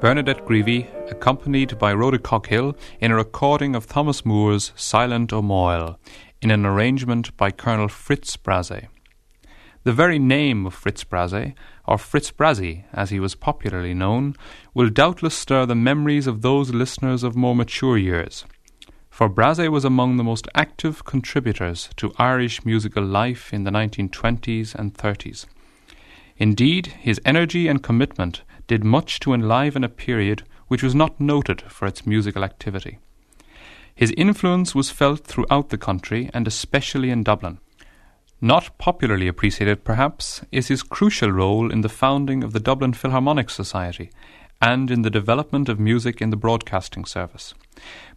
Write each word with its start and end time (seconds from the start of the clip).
Bernadette 0.00 0.44
Greevy, 0.44 0.86
accompanied 1.10 1.78
by 1.78 1.94
Rhoda 1.94 2.18
Coghill 2.18 2.76
in 3.00 3.10
a 3.10 3.16
recording 3.16 3.74
of 3.74 3.86
Thomas 3.86 4.24
Moore's 4.24 4.72
Silent 4.76 5.32
O'Moyle, 5.32 5.98
in 6.42 6.50
an 6.50 6.66
arrangement 6.66 7.34
by 7.36 7.50
Colonel 7.50 7.88
Fritz 7.88 8.36
Brase. 8.36 8.88
The 9.84 9.92
very 9.92 10.18
name 10.18 10.66
of 10.66 10.74
Fritz 10.74 11.04
Brase, 11.04 11.54
or 11.86 11.98
Fritz 11.98 12.30
Brazzi 12.30 12.84
as 12.92 13.10
he 13.10 13.20
was 13.20 13.34
popularly 13.34 13.94
known, 13.94 14.34
will 14.74 14.90
doubtless 14.90 15.34
stir 15.34 15.66
the 15.66 15.74
memories 15.74 16.26
of 16.26 16.42
those 16.42 16.74
listeners 16.74 17.22
of 17.22 17.36
more 17.36 17.54
mature 17.54 17.96
years. 17.96 18.44
For 19.10 19.28
Brase 19.28 19.70
was 19.70 19.84
among 19.84 20.16
the 20.16 20.24
most 20.24 20.48
active 20.54 21.04
contributors 21.04 21.88
to 21.96 22.12
Irish 22.18 22.64
musical 22.64 23.04
life 23.04 23.54
in 23.54 23.64
the 23.64 23.70
1920s 23.70 24.74
and 24.74 24.92
30s. 24.92 25.46
Indeed, 26.36 26.86
his 26.86 27.20
energy 27.24 27.68
and 27.68 27.82
commitment 27.82 28.42
did 28.66 28.84
much 28.84 29.20
to 29.20 29.34
enliven 29.34 29.84
a 29.84 29.88
period 29.88 30.42
which 30.68 30.82
was 30.82 30.94
not 30.94 31.20
noted 31.20 31.62
for 31.62 31.86
its 31.86 32.06
musical 32.06 32.44
activity. 32.44 32.98
His 33.94 34.12
influence 34.16 34.74
was 34.74 34.90
felt 34.90 35.24
throughout 35.24 35.68
the 35.68 35.78
country 35.78 36.30
and 36.34 36.48
especially 36.48 37.10
in 37.10 37.22
Dublin. 37.22 37.58
Not 38.40 38.76
popularly 38.76 39.28
appreciated, 39.28 39.84
perhaps, 39.84 40.42
is 40.50 40.68
his 40.68 40.82
crucial 40.82 41.30
role 41.30 41.70
in 41.70 41.82
the 41.82 41.88
founding 41.88 42.42
of 42.42 42.52
the 42.52 42.60
Dublin 42.60 42.92
Philharmonic 42.92 43.48
Society 43.48 44.10
and 44.60 44.90
in 44.90 45.02
the 45.02 45.10
development 45.10 45.68
of 45.68 45.78
music 45.78 46.20
in 46.20 46.30
the 46.30 46.36
broadcasting 46.36 47.04
service. 47.04 47.54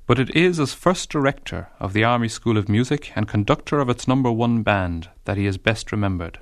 But 0.05 0.19
it 0.19 0.35
is 0.35 0.59
as 0.59 0.73
first 0.73 1.09
director 1.09 1.69
of 1.79 1.93
the 1.93 2.03
Army 2.03 2.29
School 2.29 2.57
of 2.57 2.69
Music 2.69 3.11
and 3.15 3.27
conductor 3.27 3.79
of 3.79 3.89
its 3.89 4.07
number 4.07 4.31
one 4.31 4.63
band 4.63 5.09
that 5.25 5.37
he 5.37 5.45
is 5.45 5.57
best 5.57 5.91
remembered. 5.91 6.39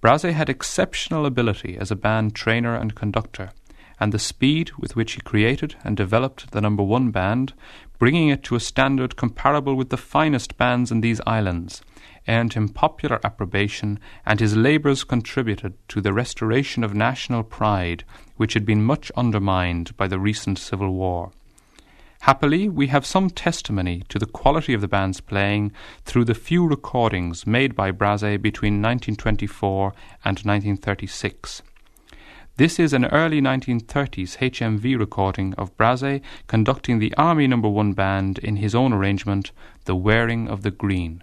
Brase 0.00 0.32
had 0.32 0.48
exceptional 0.48 1.26
ability 1.26 1.76
as 1.78 1.90
a 1.90 1.96
band 1.96 2.34
trainer 2.34 2.74
and 2.74 2.94
conductor, 2.94 3.50
and 3.98 4.12
the 4.12 4.18
speed 4.18 4.70
with 4.78 4.94
which 4.94 5.12
he 5.12 5.20
created 5.20 5.74
and 5.82 5.96
developed 5.96 6.50
the 6.50 6.60
number 6.60 6.82
one 6.82 7.10
band, 7.10 7.54
bringing 7.98 8.28
it 8.28 8.42
to 8.42 8.54
a 8.54 8.60
standard 8.60 9.16
comparable 9.16 9.74
with 9.74 9.88
the 9.88 9.96
finest 9.96 10.58
bands 10.58 10.92
in 10.92 11.00
these 11.00 11.20
islands, 11.26 11.80
earned 12.28 12.52
him 12.52 12.68
popular 12.68 13.18
approbation, 13.24 13.98
and 14.26 14.38
his 14.38 14.56
labours 14.56 15.02
contributed 15.02 15.72
to 15.88 16.00
the 16.00 16.12
restoration 16.12 16.84
of 16.84 16.94
national 16.94 17.42
pride, 17.42 18.04
which 18.36 18.52
had 18.52 18.66
been 18.66 18.84
much 18.84 19.10
undermined 19.16 19.96
by 19.96 20.06
the 20.06 20.18
recent 20.18 20.58
civil 20.58 20.90
war. 20.90 21.30
Happily, 22.20 22.68
we 22.68 22.88
have 22.88 23.06
some 23.06 23.30
testimony 23.30 24.02
to 24.08 24.18
the 24.18 24.26
quality 24.26 24.74
of 24.74 24.80
the 24.80 24.88
band's 24.88 25.20
playing 25.20 25.72
through 26.04 26.24
the 26.24 26.34
few 26.34 26.66
recordings 26.66 27.46
made 27.46 27.76
by 27.76 27.92
Brase 27.92 28.40
between 28.40 28.82
1924 28.82 29.92
and 30.24 30.38
1936. 30.38 31.62
This 32.56 32.80
is 32.80 32.94
an 32.94 33.04
early 33.06 33.40
1930s 33.40 34.38
HMV 34.38 34.98
recording 34.98 35.52
of 35.54 35.76
Brase 35.76 36.22
conducting 36.46 36.98
the 36.98 37.14
Army 37.16 37.46
No. 37.46 37.58
1 37.58 37.92
band 37.92 38.38
in 38.38 38.56
his 38.56 38.74
own 38.74 38.92
arrangement, 38.94 39.52
The 39.84 39.94
Wearing 39.94 40.48
of 40.48 40.62
the 40.62 40.70
Green. 40.70 41.22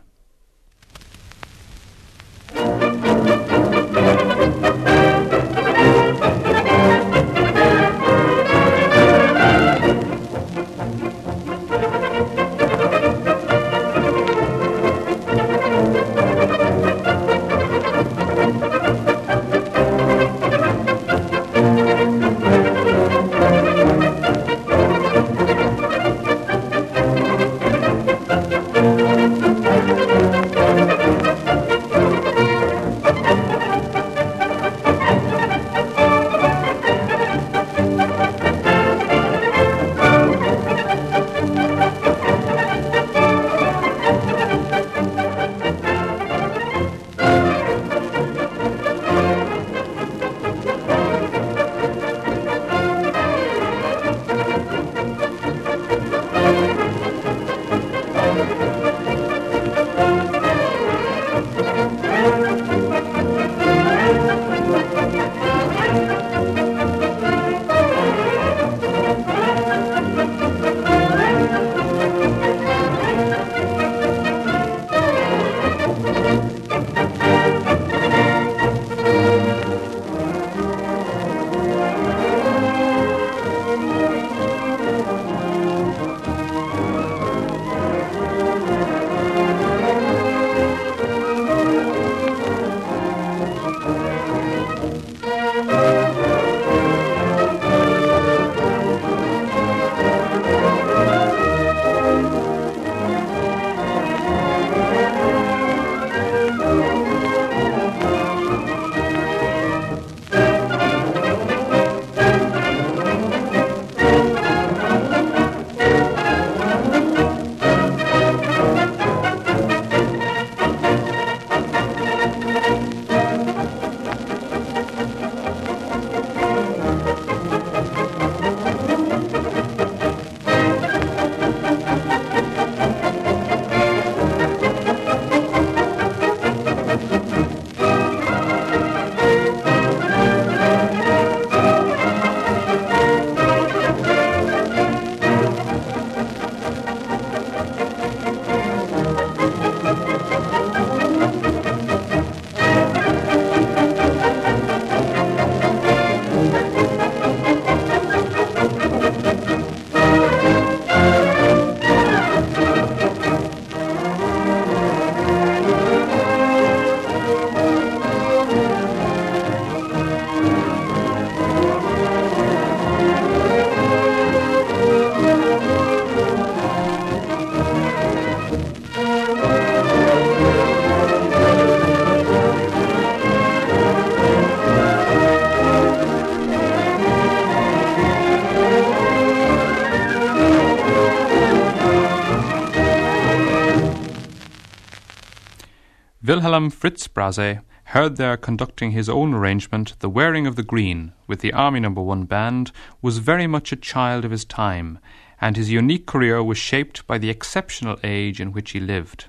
Wilhelm 196.44 196.72
Fritz 196.72 197.08
Brase 197.08 197.62
heard 197.86 198.18
there 198.18 198.36
conducting 198.36 198.92
his 198.92 199.08
own 199.08 199.34
arrangement, 199.34 199.98
The 200.00 200.10
Wearing 200.10 200.46
of 200.46 200.58
the 200.58 200.62
Green, 200.62 201.14
with 201.26 201.40
the 201.40 201.54
Army 201.54 201.80
no. 201.80 201.90
1 201.92 202.26
band, 202.26 202.74
was 203.02 203.20
very 203.20 203.48
much 203.48 203.72
a 203.72 203.78
child 203.78 204.26
of 204.26 204.32
his 204.32 204.44
time, 204.44 205.00
and 205.40 205.56
his 205.56 205.72
unique 205.72 206.06
career 206.06 206.44
was 206.44 206.58
shaped 206.58 207.08
by 207.08 207.18
the 207.18 207.30
exceptional 207.30 207.98
age 208.04 208.42
in 208.42 208.52
which 208.52 208.72
he 208.72 208.82
lived. 208.82 209.28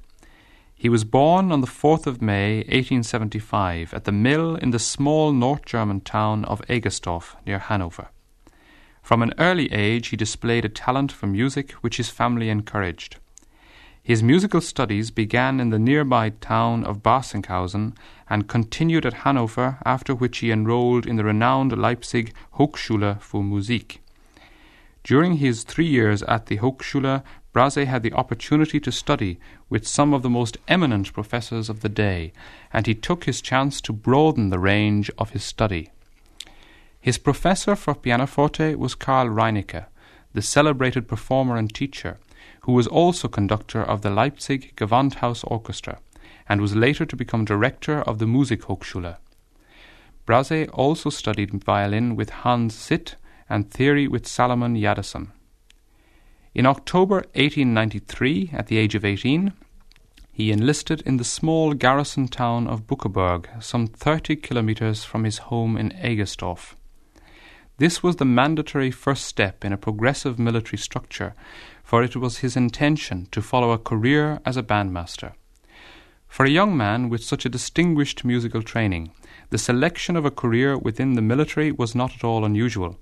He 0.75 0.89
was 0.89 1.05
born 1.05 1.53
on 1.53 1.61
the 1.61 1.69
4th 1.69 2.09
of 2.09 2.21
May 2.21 2.57
1875 2.63 3.95
at 3.95 4.07
the 4.07 4.11
mill 4.11 4.57
in 4.57 4.71
the 4.73 4.81
small 4.81 5.33
North 5.33 5.65
German 5.65 6.01
town 6.01 6.45
of 6.47 6.67
Egersdorf 6.67 7.37
near 7.47 7.61
Hanover. 7.61 8.09
From 9.03 9.23
an 9.23 9.35
early 9.39 9.73
age 9.73 10.09
he 10.09 10.17
displayed 10.17 10.65
a 10.65 10.69
talent 10.69 11.13
for 11.13 11.29
music 11.29 11.71
which 11.75 11.99
his 11.99 12.11
family 12.11 12.49
encouraged. 12.49 13.19
His 14.05 14.23
musical 14.23 14.61
studies 14.61 15.11
began 15.11 15.61
in 15.61 15.71
the 15.71 15.79
nearby 15.79 16.29
town 16.29 16.85
of 16.85 17.03
Barsinghausen 17.03 17.95
and 18.29 18.47
continued 18.47 19.07
at 19.07 19.25
Hanover, 19.25 19.79
after 19.87 20.15
which 20.15 20.39
he 20.39 20.51
enrolled 20.51 21.07
in 21.07 21.17
the 21.17 21.25
renowned 21.25 21.73
Leipzig 21.73 22.35
Hochschule 22.59 23.19
für 23.19 23.43
Musik. 23.43 24.03
During 25.05 25.39
his 25.39 25.63
three 25.63 25.87
years 25.87 26.23
at 26.25 26.47
the 26.47 26.59
Hochschule, 26.59 27.23
Brase 27.55 27.87
had 27.87 28.03
the 28.03 28.13
opportunity 28.13 28.79
to 28.79 28.93
study 28.93 29.39
with 29.71 29.89
some 29.89 30.13
of 30.13 30.21
the 30.21 30.29
most 30.29 30.59
eminent 30.69 31.15
professors 31.15 31.71
of 31.71 31.81
the 31.81 31.89
day, 31.89 32.35
and 32.75 32.87
he 32.87 32.95
took 32.95 33.25
his 33.25 33.41
chance 33.41 33.81
to 33.81 33.95
broaden 33.95 34.51
the 34.51 34.59
range 34.59 35.11
of 35.17 35.31
his 35.31 35.45
study. 35.45 35.89
His 37.01 37.17
professor 37.17 37.75
for 37.75 37.95
pianoforte 37.95 38.75
was 38.75 38.95
Karl 38.95 39.29
Reinecke, 39.29 39.87
the 40.35 40.43
celebrated 40.43 41.09
performer 41.09 41.57
and 41.57 41.73
teacher, 41.73 42.19
who 42.63 42.73
was 42.73 42.87
also 42.87 43.29
conductor 43.29 43.83
of 43.83 44.03
the 44.03 44.11
Leipzig 44.11 44.75
Gewandhaus 44.77 45.45
Orchestra, 45.47 45.99
and 46.49 46.61
was 46.61 46.75
later 46.75 47.05
to 47.07 47.17
become 47.17 47.45
director 47.45 48.03
of 48.03 48.19
the 48.19 48.27
Musikhochschule. 48.27 49.17
Brase 50.27 50.69
also 50.73 51.11
studied 51.11 51.63
violin 51.65 52.17
with 52.17 52.31
Hans 52.31 52.75
Sitt 52.75 53.17
and 53.49 53.71
theory 53.71 54.09
with 54.09 54.27
Salomon 54.27 54.75
Jadassohn. 54.75 55.29
In 56.55 56.67
October 56.67 57.17
1893, 57.35 58.51
at 58.53 58.69
the 58.69 58.79
age 58.79 58.95
of 58.95 59.05
18, 59.05 59.53
he 60.33 60.51
enlisted 60.51 61.01
in 61.03 61.17
the 61.17 61.25
small 61.25 61.75
garrison 61.75 62.27
town 62.27 62.67
of 62.67 62.87
Buckeburg, 62.87 63.49
some 63.61 63.87
30 63.87 64.37
kilometers 64.37 65.05
from 65.05 65.25
his 65.25 65.39
home 65.39 65.77
in 65.77 65.91
Egersdorf. 65.91 66.75
This 67.79 68.03
was 68.03 68.17
the 68.17 68.25
mandatory 68.25 68.91
first 68.91 69.25
step 69.25 69.65
in 69.65 69.73
a 69.73 69.77
progressive 69.77 70.39
military 70.39 70.79
structure, 70.79 71.35
for 71.85 72.03
it 72.03 72.17
was 72.17 72.39
his 72.39 72.57
intention 72.57 73.29
to 73.31 73.41
follow 73.41 73.71
a 73.71 73.79
career 73.79 74.41
as 74.45 74.57
a 74.57 74.63
bandmaster. 74.63 75.35
For 76.27 76.45
a 76.45 76.51
young 76.51 76.77
man 76.77 77.11
with 77.11 77.23
such 77.23 77.45
a 77.45 77.49
distinguished 77.49 78.25
musical 78.25 78.63
training, 78.63 79.13
the 79.51 79.59
selection 79.59 80.17
of 80.17 80.25
a 80.25 80.33
career 80.33 80.77
within 80.77 81.13
the 81.13 81.23
military 81.23 81.71
was 81.71 81.95
not 81.95 82.13
at 82.15 82.25
all 82.25 82.45
unusual. 82.45 82.99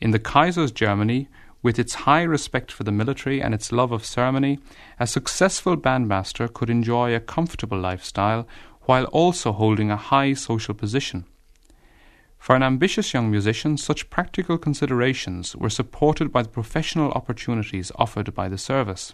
In 0.00 0.10
the 0.10 0.18
Kaiser's 0.18 0.72
Germany, 0.72 1.28
with 1.62 1.78
its 1.78 1.94
high 1.94 2.22
respect 2.22 2.72
for 2.72 2.84
the 2.84 2.90
military 2.90 3.40
and 3.40 3.54
its 3.54 3.70
love 3.70 3.92
of 3.92 4.04
ceremony, 4.04 4.58
a 4.98 5.06
successful 5.06 5.76
bandmaster 5.76 6.52
could 6.52 6.70
enjoy 6.70 7.14
a 7.14 7.20
comfortable 7.20 7.78
lifestyle 7.78 8.48
while 8.82 9.04
also 9.06 9.52
holding 9.52 9.90
a 9.90 9.96
high 9.96 10.32
social 10.32 10.74
position. 10.74 11.24
For 12.46 12.54
an 12.54 12.62
ambitious 12.62 13.12
young 13.12 13.28
musician, 13.28 13.76
such 13.76 14.08
practical 14.08 14.56
considerations 14.56 15.56
were 15.56 15.68
supported 15.68 16.30
by 16.30 16.42
the 16.42 16.48
professional 16.48 17.10
opportunities 17.10 17.90
offered 17.96 18.36
by 18.36 18.48
the 18.48 18.56
service. 18.56 19.12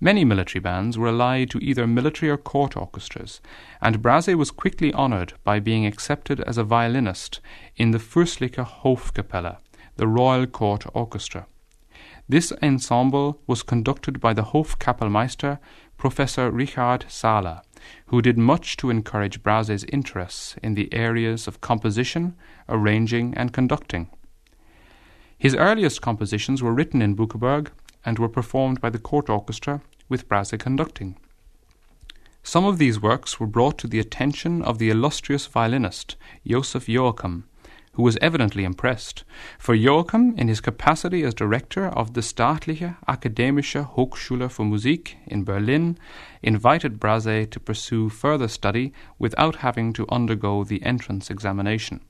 Many 0.00 0.24
military 0.24 0.60
bands 0.60 0.96
were 0.96 1.08
allied 1.08 1.50
to 1.50 1.58
either 1.58 1.88
military 1.88 2.30
or 2.30 2.36
court 2.36 2.76
orchestras, 2.76 3.40
and 3.82 4.00
Brase 4.00 4.32
was 4.36 4.52
quickly 4.52 4.94
honoured 4.94 5.32
by 5.42 5.58
being 5.58 5.84
accepted 5.84 6.40
as 6.42 6.56
a 6.56 6.62
violinist 6.62 7.40
in 7.74 7.90
the 7.90 7.98
Fürstliche 7.98 8.64
Hofkapelle, 8.64 9.56
the 9.96 10.06
Royal 10.06 10.46
Court 10.46 10.84
Orchestra. 10.94 11.48
This 12.28 12.52
ensemble 12.62 13.40
was 13.48 13.64
conducted 13.64 14.20
by 14.20 14.34
the 14.34 14.44
Hofkapellmeister, 14.44 15.58
Professor 15.98 16.48
Richard 16.48 17.06
Sahla, 17.08 17.62
who 18.06 18.22
did 18.22 18.38
much 18.38 18.76
to 18.78 18.90
encourage 18.90 19.42
Brase's 19.42 19.84
interests 19.84 20.56
in 20.62 20.74
the 20.74 20.92
areas 20.92 21.46
of 21.46 21.60
composition, 21.60 22.34
arranging, 22.68 23.34
and 23.34 23.52
conducting. 23.52 24.10
His 25.38 25.54
earliest 25.54 26.02
compositions 26.02 26.62
were 26.62 26.74
written 26.74 27.00
in 27.00 27.14
Buckeburg 27.14 27.70
and 28.04 28.18
were 28.18 28.28
performed 28.28 28.80
by 28.80 28.90
the 28.90 28.98
court 28.98 29.30
orchestra, 29.30 29.80
with 30.08 30.28
Brase 30.28 30.58
conducting. 30.58 31.16
Some 32.42 32.64
of 32.64 32.78
these 32.78 33.00
works 33.00 33.38
were 33.38 33.46
brought 33.46 33.78
to 33.78 33.86
the 33.86 34.00
attention 34.00 34.62
of 34.62 34.78
the 34.78 34.90
illustrious 34.90 35.46
violinist 35.46 36.16
Joseph 36.46 36.88
Joachim, 36.88 37.44
who 38.00 38.04
was 38.04 38.16
evidently 38.22 38.64
impressed, 38.64 39.24
for 39.58 39.74
Joachim, 39.74 40.34
in 40.38 40.48
his 40.48 40.62
capacity 40.62 41.22
as 41.22 41.34
director 41.34 41.88
of 41.88 42.14
the 42.14 42.22
Staatliche 42.22 42.96
Akademische 43.06 43.94
Hochschule 43.94 44.48
für 44.48 44.64
Musik 44.64 45.18
in 45.26 45.44
Berlin, 45.44 45.98
invited 46.40 46.98
Brase 46.98 47.46
to 47.50 47.60
pursue 47.60 48.08
further 48.08 48.48
study 48.48 48.94
without 49.18 49.56
having 49.56 49.92
to 49.92 50.06
undergo 50.08 50.64
the 50.64 50.82
entrance 50.82 51.28
examination. 51.28 52.00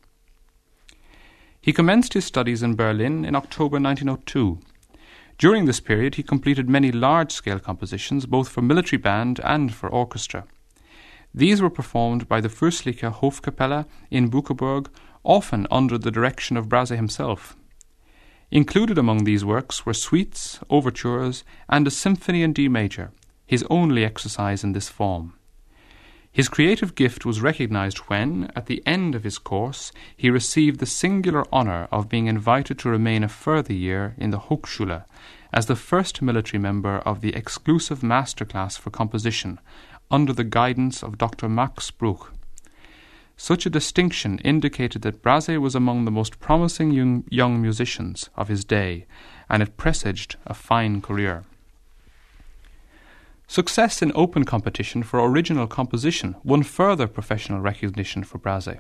He 1.61 1.73
commenced 1.73 2.14
his 2.14 2.25
studies 2.25 2.62
in 2.62 2.76
Berlin 2.76 3.25
in 3.25 3.35
October 3.35 3.80
1902. 3.80 4.61
During 5.38 5.64
this 5.64 5.80
period, 5.80 6.14
he 6.14 6.23
completed 6.23 6.70
many 6.70 6.92
large 6.92 7.32
scale 7.32 7.59
compositions, 7.59 8.26
both 8.26 8.49
for 8.49 8.62
military 8.62 9.02
band 9.02 9.40
and 9.42 9.75
for 9.75 9.88
orchestra. 9.88 10.44
These 11.35 11.61
were 11.61 11.70
performed 11.70 12.28
by 12.28 12.40
the 12.40 12.49
Fürstliche 12.49 13.12
Hofkapelle 13.12 13.87
in 14.09 14.30
Buckeburg 14.30 14.88
often 15.25 15.67
under 15.71 15.99
the 15.99 16.11
direction 16.11 16.57
of 16.57 16.69
Brase 16.69 16.97
himself. 16.97 17.57
Included 18.50 18.99
among 18.99 19.25
these 19.25 19.45
works 19.45 19.87
were 19.87 19.95
suites, 19.95 20.61
overtures, 20.69 21.45
and 21.69 21.87
a 21.87 21.91
symphony 21.91 22.43
in 22.43 22.53
D 22.53 22.69
major, 22.69 23.12
his 23.47 23.65
only 23.71 24.05
exercise 24.05 24.65
in 24.65 24.73
this 24.73 24.89
form. 24.89 25.35
His 26.33 26.49
creative 26.49 26.95
gift 26.95 27.27
was 27.27 27.41
recognized 27.41 27.99
when, 28.09 28.53
at 28.55 28.67
the 28.67 28.83
end 28.87 29.15
of 29.17 29.25
his 29.25 29.39
course, 29.39 29.91
he 30.17 30.31
received 30.31 30.79
the 30.79 30.87
singular 30.87 31.45
honor 31.53 31.89
of 31.91 32.09
being 32.09 32.27
invited 32.27 32.79
to 32.79 32.89
remain 32.89 33.25
a 33.25 33.29
further 33.29 33.73
year 33.73 34.15
in 34.17 34.31
the 34.31 34.39
Hochschule 34.39 35.05
as 35.53 35.67
the 35.67 35.75
first 35.75 36.23
military 36.23 36.61
member 36.61 36.99
of 36.99 37.21
the 37.21 37.35
exclusive 37.35 38.05
master 38.05 38.45
class 38.45 38.77
for 38.77 38.91
composition 38.91 39.59
under 40.11 40.33
the 40.33 40.45
guidance 40.45 41.03
of 41.03 41.19
Dr. 41.19 41.49
Max 41.49 41.91
Bruch. 41.91 42.33
Such 43.42 43.64
a 43.64 43.70
distinction 43.70 44.38
indicated 44.40 45.00
that 45.00 45.23
Brase 45.23 45.59
was 45.59 45.75
among 45.75 46.04
the 46.04 46.11
most 46.11 46.40
promising 46.40 46.90
young, 46.90 47.25
young 47.30 47.62
musicians 47.62 48.28
of 48.37 48.49
his 48.49 48.66
day, 48.66 49.06
and 49.49 49.62
it 49.62 49.78
presaged 49.78 50.37
a 50.44 50.52
fine 50.52 51.00
career. 51.00 51.44
Success 53.49 54.02
in 54.02 54.12
open 54.14 54.44
competition 54.44 55.02
for 55.02 55.20
original 55.20 55.66
composition 55.66 56.37
won 56.44 56.62
further 56.62 57.06
professional 57.06 57.61
recognition 57.61 58.25
for 58.25 58.37
Brase. 58.37 58.78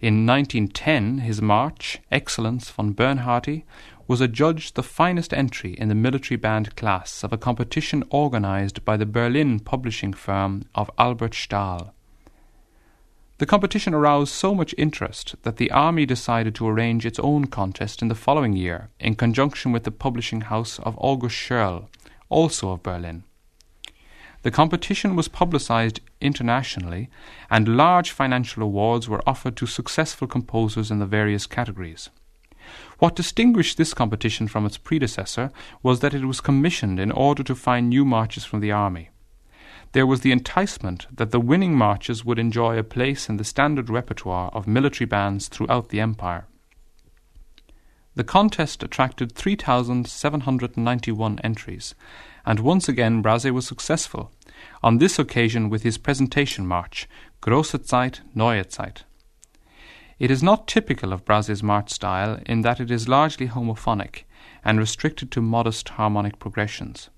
In 0.00 0.26
1910, 0.26 1.18
his 1.18 1.40
march, 1.40 2.00
Excellence 2.10 2.68
von 2.70 2.94
Bernhardi, 2.94 3.64
was 4.08 4.20
adjudged 4.20 4.74
the 4.74 4.82
finest 4.82 5.32
entry 5.32 5.74
in 5.74 5.88
the 5.88 5.94
military 5.94 6.36
band 6.36 6.74
class 6.74 7.22
of 7.22 7.32
a 7.32 7.38
competition 7.38 8.02
organized 8.10 8.84
by 8.84 8.96
the 8.96 9.06
Berlin 9.06 9.60
publishing 9.60 10.12
firm 10.12 10.64
of 10.74 10.90
Albert 10.98 11.34
Stahl. 11.34 11.92
The 13.38 13.44
competition 13.44 13.92
aroused 13.92 14.32
so 14.32 14.54
much 14.54 14.74
interest 14.78 15.34
that 15.42 15.58
the 15.58 15.70
Army 15.70 16.06
decided 16.06 16.54
to 16.54 16.66
arrange 16.66 17.04
its 17.04 17.18
own 17.18 17.48
contest 17.48 18.00
in 18.00 18.08
the 18.08 18.14
following 18.14 18.54
year 18.54 18.88
in 18.98 19.14
conjunction 19.14 19.72
with 19.72 19.84
the 19.84 19.90
publishing 19.90 20.40
house 20.40 20.78
of 20.78 20.96
August 20.96 21.36
Scherl, 21.36 21.88
also 22.30 22.70
of 22.70 22.82
Berlin. 22.82 23.24
The 24.40 24.50
competition 24.50 25.16
was 25.16 25.28
publicized 25.28 26.00
internationally, 26.18 27.10
and 27.50 27.76
large 27.76 28.10
financial 28.10 28.62
awards 28.62 29.06
were 29.06 29.22
offered 29.28 29.56
to 29.58 29.66
successful 29.66 30.26
composers 30.26 30.90
in 30.90 30.98
the 30.98 31.04
various 31.04 31.46
categories. 31.46 32.08
What 33.00 33.16
distinguished 33.16 33.76
this 33.76 33.92
competition 33.92 34.48
from 34.48 34.64
its 34.64 34.78
predecessor 34.78 35.52
was 35.82 36.00
that 36.00 36.14
it 36.14 36.24
was 36.24 36.40
commissioned 36.40 36.98
in 36.98 37.12
order 37.12 37.42
to 37.42 37.54
find 37.54 37.90
new 37.90 38.06
marches 38.06 38.46
from 38.46 38.60
the 38.60 38.72
army 38.72 39.10
there 39.92 40.06
was 40.06 40.20
the 40.20 40.32
enticement 40.32 41.06
that 41.14 41.30
the 41.30 41.40
winning 41.40 41.74
marches 41.74 42.24
would 42.24 42.38
enjoy 42.38 42.78
a 42.78 42.82
place 42.82 43.28
in 43.28 43.36
the 43.36 43.44
standard 43.44 43.88
repertoire 43.88 44.50
of 44.52 44.66
military 44.66 45.06
bands 45.06 45.46
throughout 45.48 45.90
the 45.90 46.00
empire. 46.00 46.46
The 48.14 48.24
contest 48.24 48.82
attracted 48.82 49.32
3,791 49.32 51.38
entries, 51.40 51.94
and 52.46 52.60
once 52.60 52.88
again 52.88 53.22
Brase 53.22 53.52
was 53.52 53.66
successful, 53.66 54.32
on 54.82 54.96
this 54.98 55.18
occasion 55.18 55.68
with 55.68 55.82
his 55.82 55.98
presentation 55.98 56.66
march, 56.66 57.06
Große 57.42 57.86
Zeit, 57.86 58.22
Neue 58.34 58.64
Zeit. 58.64 59.04
It 60.18 60.30
is 60.30 60.42
not 60.42 60.66
typical 60.66 61.12
of 61.12 61.26
Brase's 61.26 61.62
march 61.62 61.90
style 61.90 62.40
in 62.46 62.62
that 62.62 62.80
it 62.80 62.90
is 62.90 63.06
largely 63.06 63.48
homophonic 63.48 64.22
and 64.64 64.78
restricted 64.78 65.30
to 65.32 65.42
modest 65.42 65.90
harmonic 65.90 66.38
progressions. 66.38 67.10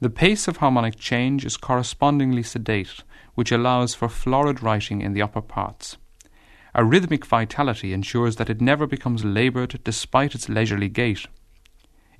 The 0.00 0.10
pace 0.10 0.46
of 0.46 0.58
harmonic 0.58 0.96
change 0.96 1.44
is 1.44 1.56
correspondingly 1.56 2.44
sedate, 2.44 3.02
which 3.34 3.50
allows 3.50 3.94
for 3.94 4.08
florid 4.08 4.62
writing 4.62 5.00
in 5.00 5.12
the 5.12 5.22
upper 5.22 5.40
parts. 5.40 5.96
A 6.72 6.84
rhythmic 6.84 7.26
vitality 7.26 7.92
ensures 7.92 8.36
that 8.36 8.48
it 8.48 8.60
never 8.60 8.86
becomes 8.86 9.24
laboured 9.24 9.80
despite 9.82 10.36
its 10.36 10.48
leisurely 10.48 10.88
gait. 10.88 11.26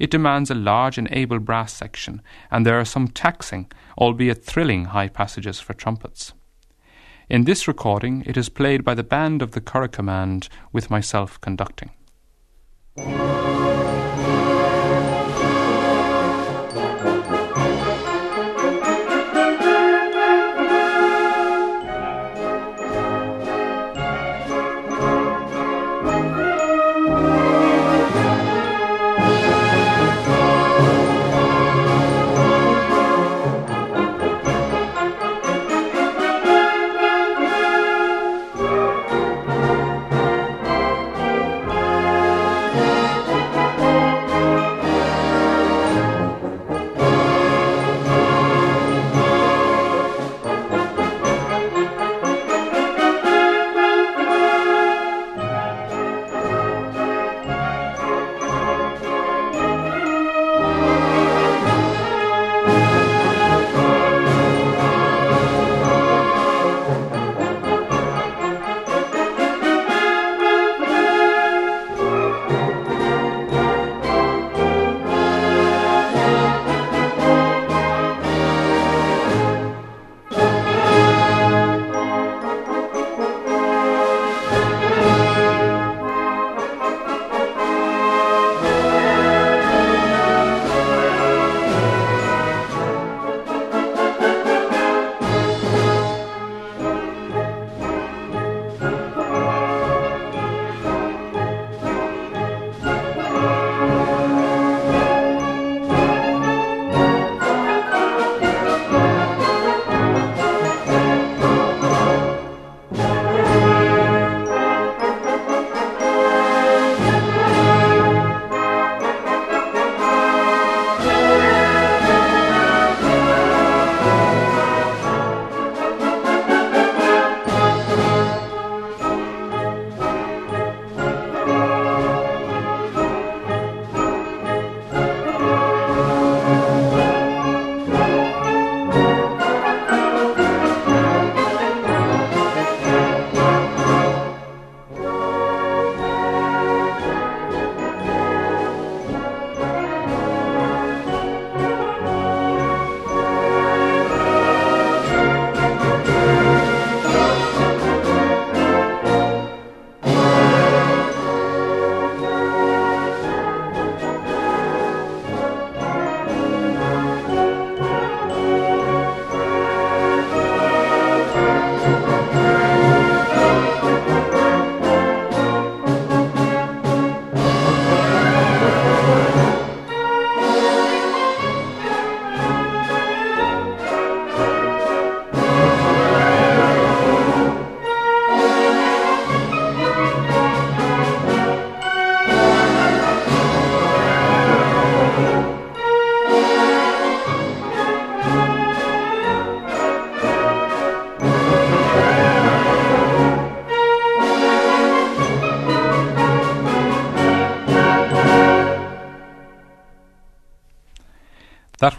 It 0.00 0.10
demands 0.10 0.50
a 0.50 0.56
large 0.56 0.98
and 0.98 1.08
able 1.12 1.38
brass 1.38 1.72
section, 1.72 2.20
and 2.50 2.66
there 2.66 2.80
are 2.80 2.84
some 2.84 3.08
taxing, 3.08 3.70
albeit 3.96 4.44
thrilling, 4.44 4.86
high 4.86 5.08
passages 5.08 5.60
for 5.60 5.74
trumpets. 5.74 6.32
In 7.28 7.44
this 7.44 7.68
recording, 7.68 8.24
it 8.26 8.36
is 8.36 8.48
played 8.48 8.84
by 8.84 8.94
the 8.94 9.04
band 9.04 9.40
of 9.40 9.52
the 9.52 9.60
Curragh 9.60 9.92
Command 9.92 10.48
with 10.72 10.90
myself 10.90 11.40
conducting. 11.40 11.90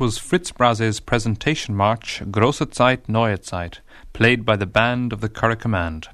Was 0.09 0.17
Fritz 0.17 0.51
Brase's 0.51 0.99
presentation 0.99 1.75
march, 1.75 2.23
Große 2.31 2.73
Zeit, 2.73 3.07
Neue 3.07 3.37
Zeit, 3.37 3.81
played 4.11 4.43
by 4.43 4.55
the 4.55 4.65
band 4.65 5.13
of 5.13 5.21
the 5.21 5.29
Curragh 5.29 5.59
Command. 5.59 6.07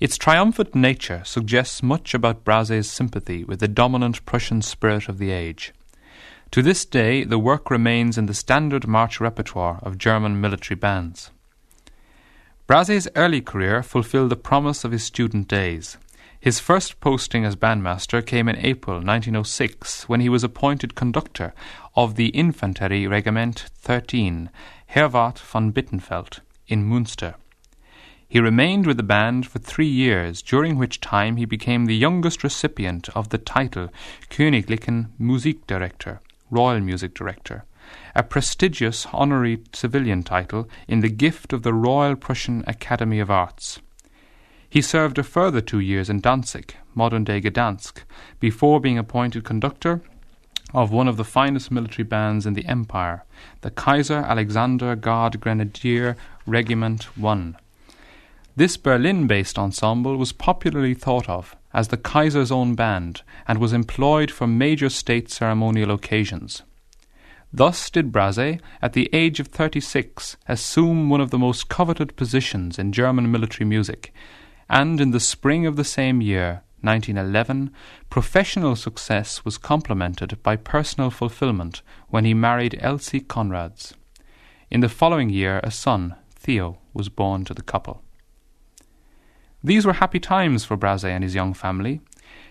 Its 0.00 0.18
triumphant 0.18 0.74
nature 0.74 1.22
suggests 1.24 1.84
much 1.84 2.14
about 2.14 2.42
Brase's 2.42 2.90
sympathy 2.90 3.44
with 3.44 3.60
the 3.60 3.68
dominant 3.68 4.26
Prussian 4.26 4.60
spirit 4.60 5.08
of 5.08 5.18
the 5.18 5.30
age. 5.30 5.72
To 6.50 6.62
this 6.62 6.84
day, 6.84 7.22
the 7.22 7.38
work 7.38 7.70
remains 7.70 8.18
in 8.18 8.26
the 8.26 8.34
standard 8.34 8.88
march 8.88 9.20
repertoire 9.20 9.78
of 9.84 9.96
German 9.96 10.40
military 10.40 10.76
bands. 10.76 11.30
Brase's 12.66 13.06
early 13.14 13.40
career 13.40 13.84
fulfilled 13.84 14.30
the 14.30 14.36
promise 14.36 14.82
of 14.82 14.90
his 14.90 15.04
student 15.04 15.46
days. 15.46 15.96
His 16.40 16.58
first 16.58 17.00
posting 17.00 17.44
as 17.44 17.54
bandmaster 17.54 18.24
came 18.24 18.48
in 18.48 18.56
April 18.56 18.96
1906 18.96 20.08
when 20.08 20.20
he 20.20 20.30
was 20.30 20.42
appointed 20.42 20.94
conductor 20.94 21.52
of 21.96 22.14
the 22.14 22.28
Infantry 22.28 23.06
Regiment 23.06 23.66
13, 23.74 24.48
Herwart 24.94 25.38
von 25.38 25.72
Bittenfeld, 25.72 26.40
in 26.68 26.88
Münster. 26.88 27.34
He 28.28 28.38
remained 28.38 28.86
with 28.86 28.96
the 28.96 29.02
band 29.02 29.48
for 29.48 29.58
three 29.58 29.88
years, 29.88 30.40
during 30.40 30.76
which 30.76 31.00
time 31.00 31.36
he 31.36 31.44
became 31.44 31.86
the 31.86 31.96
youngest 31.96 32.44
recipient 32.44 33.08
of 33.10 33.30
the 33.30 33.38
title 33.38 33.88
Königlichen 34.30 35.08
Musikdirektor, 35.20 36.20
Royal 36.48 36.80
Music 36.80 37.12
Director, 37.12 37.64
a 38.14 38.22
prestigious 38.22 39.06
honorary 39.12 39.60
civilian 39.72 40.22
title 40.22 40.68
in 40.86 41.00
the 41.00 41.08
gift 41.08 41.52
of 41.52 41.64
the 41.64 41.74
Royal 41.74 42.14
Prussian 42.14 42.62
Academy 42.68 43.18
of 43.18 43.32
Arts. 43.32 43.80
He 44.68 44.80
served 44.80 45.18
a 45.18 45.24
further 45.24 45.60
two 45.60 45.80
years 45.80 46.08
in 46.08 46.20
Danzig, 46.20 46.76
modern 46.94 47.24
day 47.24 47.40
Gdansk, 47.40 48.04
before 48.38 48.80
being 48.80 48.98
appointed 48.98 49.42
conductor 49.42 50.02
of 50.72 50.90
one 50.90 51.08
of 51.08 51.16
the 51.16 51.24
finest 51.24 51.70
military 51.70 52.04
bands 52.04 52.46
in 52.46 52.54
the 52.54 52.66
empire, 52.66 53.24
the 53.60 53.70
Kaiser 53.70 54.18
Alexander 54.18 54.94
Guard 54.96 55.40
Grenadier 55.40 56.16
Regiment 56.46 57.04
1. 57.16 57.56
This 58.56 58.76
Berlin 58.76 59.26
based 59.26 59.58
ensemble 59.58 60.16
was 60.16 60.32
popularly 60.32 60.94
thought 60.94 61.28
of 61.28 61.56
as 61.72 61.88
the 61.88 61.96
Kaiser's 61.96 62.50
own 62.50 62.74
band 62.74 63.22
and 63.46 63.58
was 63.58 63.72
employed 63.72 64.30
for 64.30 64.46
major 64.46 64.88
state 64.88 65.30
ceremonial 65.30 65.90
occasions. 65.90 66.62
Thus 67.52 67.90
did 67.90 68.12
Brase, 68.12 68.60
at 68.80 68.92
the 68.92 69.10
age 69.12 69.40
of 69.40 69.48
36, 69.48 70.36
assume 70.46 71.08
one 71.08 71.20
of 71.20 71.30
the 71.30 71.38
most 71.38 71.68
coveted 71.68 72.14
positions 72.16 72.78
in 72.78 72.92
German 72.92 73.30
military 73.30 73.68
music, 73.68 74.12
and 74.68 75.00
in 75.00 75.10
the 75.10 75.18
spring 75.18 75.66
of 75.66 75.74
the 75.74 75.84
same 75.84 76.20
year, 76.20 76.62
1911, 76.82 77.70
professional 78.08 78.74
success 78.74 79.44
was 79.44 79.58
complemented 79.58 80.42
by 80.42 80.56
personal 80.56 81.10
fulfillment 81.10 81.82
when 82.08 82.24
he 82.24 82.34
married 82.34 82.78
Elsie 82.80 83.20
Conrads. 83.20 83.94
In 84.70 84.80
the 84.80 84.88
following 84.88 85.30
year, 85.30 85.60
a 85.62 85.70
son, 85.70 86.14
Theo, 86.34 86.78
was 86.94 87.08
born 87.08 87.44
to 87.44 87.54
the 87.54 87.62
couple. 87.62 88.02
These 89.62 89.84
were 89.84 89.94
happy 89.94 90.20
times 90.20 90.64
for 90.64 90.76
Brase 90.76 91.04
and 91.04 91.22
his 91.22 91.34
young 91.34 91.52
family. 91.52 92.00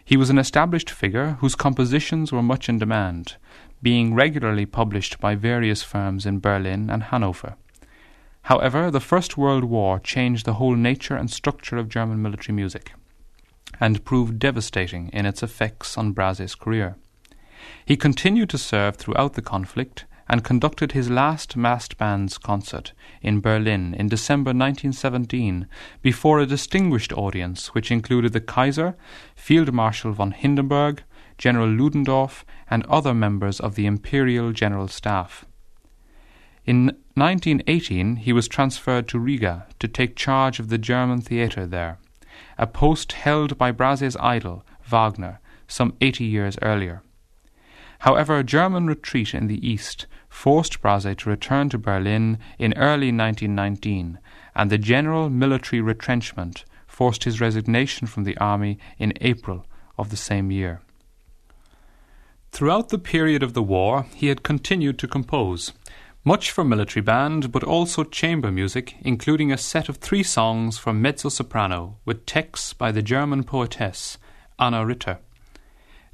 He 0.06 0.18
was 0.18 0.30
an 0.30 0.38
established 0.38 0.92
figure 0.92 1.38
whose 1.40 1.56
compositions 1.56 2.32
were 2.32 2.44
much 2.44 2.70
in 2.70 2.78
demand, 2.78 3.38
being 3.82 4.14
regularly 4.14 4.66
published 4.66 5.20
by 5.20 5.34
various 5.36 5.82
firms 5.82 6.26
in 6.26 6.40
Berlin 6.40 6.90
and 6.90 7.04
Hanover. 7.04 7.56
However, 8.44 8.92
the 8.92 9.00
First 9.00 9.38
World 9.38 9.64
War 9.64 10.00
changed 10.00 10.46
the 10.46 10.56
whole 10.56 10.76
nature 10.76 11.16
and 11.16 11.32
structure 11.32 11.78
of 11.78 11.90
German 11.90 12.22
military 12.22 12.56
music 12.56 12.94
and 13.80 14.06
proved 14.06 14.40
devastating 14.40 15.10
in 15.10 15.26
its 15.26 15.44
effects 15.44 15.98
on 15.98 16.12
Brase's 16.12 16.56
career. 16.56 16.96
He 17.86 17.98
continued 17.98 18.50
to 18.50 18.58
serve 18.58 18.96
throughout 18.96 19.34
the 19.34 19.42
conflict 19.42 20.06
and 20.30 20.44
conducted 20.44 20.92
his 20.92 21.10
last 21.10 21.58
massed 21.58 21.98
bands 21.98 22.38
concert 22.38 22.94
in 23.22 23.42
Berlin 23.42 23.96
in 23.96 24.08
December 24.08 24.50
1917 24.50 25.68
before 26.02 26.40
a 26.40 26.46
distinguished 26.46 27.12
audience 27.14 27.74
which 27.74 27.92
included 27.92 28.32
the 28.32 28.40
Kaiser, 28.40 28.96
Field 29.36 29.74
Marshal 29.74 30.12
von 30.12 30.32
Hindenburg, 30.32 31.04
General 31.38 31.68
Ludendorff, 31.68 32.46
and 32.70 32.86
other 32.86 33.14
members 33.14 33.60
of 33.60 33.76
the 33.76 33.88
Imperial 33.88 34.52
General 34.52 34.88
Staff. 34.88 35.46
In 36.64 36.86
1918 37.16 38.18
he 38.18 38.32
was 38.32 38.48
transferred 38.48 39.08
to 39.08 39.20
Riga 39.20 39.66
to 39.80 39.88
take 39.88 40.16
charge 40.16 40.60
of 40.60 40.70
the 40.70 40.78
German 40.78 41.22
theatre 41.22 41.66
there 41.66 41.98
a 42.60 42.68
post 42.68 43.14
held 43.14 43.58
by 43.58 43.72
Brase's 43.72 44.18
idol, 44.18 44.64
Wagner, 44.84 45.40
some 45.68 45.96
eighty 46.02 46.26
years 46.26 46.58
earlier. 46.62 47.02
However, 48.00 48.38
a 48.38 48.44
German 48.44 48.86
retreat 48.86 49.34
in 49.34 49.48
the 49.48 49.66
east 49.68 50.06
forced 50.30 50.82
Brase 50.82 51.18
to 51.18 51.30
return 51.30 51.70
to 51.70 51.78
Berlin 51.78 52.38
in 52.58 52.74
early 52.78 53.12
1919, 53.12 54.20
and 54.56 54.70
the 54.70 54.78
general 54.78 55.30
military 55.30 55.82
retrenchment 55.82 56.66
forced 56.86 57.24
his 57.24 57.42
resignation 57.42 58.08
from 58.08 58.26
the 58.26 58.38
army 58.38 58.78
in 58.98 59.14
April 59.22 59.66
of 59.98 60.10
the 60.10 60.18
same 60.18 60.52
year. 60.52 60.82
Throughout 62.52 62.90
the 62.90 62.98
period 62.98 63.42
of 63.42 63.54
the 63.54 63.64
war, 63.64 64.06
he 64.16 64.28
had 64.28 64.44
continued 64.44 65.00
to 65.00 65.08
compose, 65.08 65.72
much 66.24 66.52
for 66.52 66.64
military 66.64 67.02
band, 67.02 67.52
but 67.52 67.64
also 67.64 68.04
chamber 68.04 68.52
music, 68.52 68.96
including 69.02 69.52
a 69.52 69.58
set 69.58 69.90
of 69.90 69.98
three 69.98 70.24
songs 70.24 70.78
for 70.78 70.94
mezzo 70.94 71.30
soprano 71.30 71.98
with 72.06 72.26
texts 72.26 72.74
by 72.74 72.92
the 72.92 73.02
German 73.02 73.44
poetess 73.44 74.18
Anna 74.60 74.86
Ritter. 74.86 75.20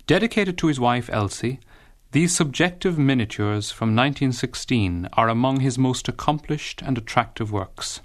Dedicated 0.05 0.57
to 0.59 0.67
his 0.67 0.79
wife 0.79 1.09
Elsie, 1.11 1.59
these 2.11 2.35
subjective 2.35 2.97
miniatures 2.97 3.71
from 3.71 3.89
1916 3.89 5.09
are 5.13 5.27
among 5.27 5.59
his 5.59 5.77
most 5.77 6.07
accomplished 6.07 6.81
and 6.81 6.97
attractive 6.97 7.51
works. 7.51 8.01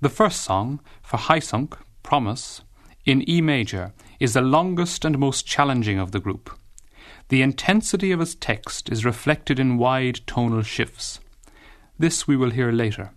The 0.00 0.10
first 0.10 0.42
song, 0.42 0.80
Verheißung, 1.08 1.72
Promise, 2.02 2.62
in 3.06 3.26
E 3.28 3.40
major, 3.40 3.92
is 4.20 4.34
the 4.34 4.42
longest 4.42 5.04
and 5.04 5.18
most 5.18 5.46
challenging 5.46 5.98
of 5.98 6.10
the 6.10 6.20
group. 6.20 6.50
The 7.34 7.42
intensity 7.42 8.12
of 8.12 8.20
his 8.20 8.36
text 8.36 8.88
is 8.92 9.04
reflected 9.04 9.58
in 9.58 9.76
wide 9.76 10.20
tonal 10.24 10.62
shifts. 10.62 11.18
This 11.98 12.28
we 12.28 12.36
will 12.36 12.50
hear 12.50 12.70
later. 12.70 13.10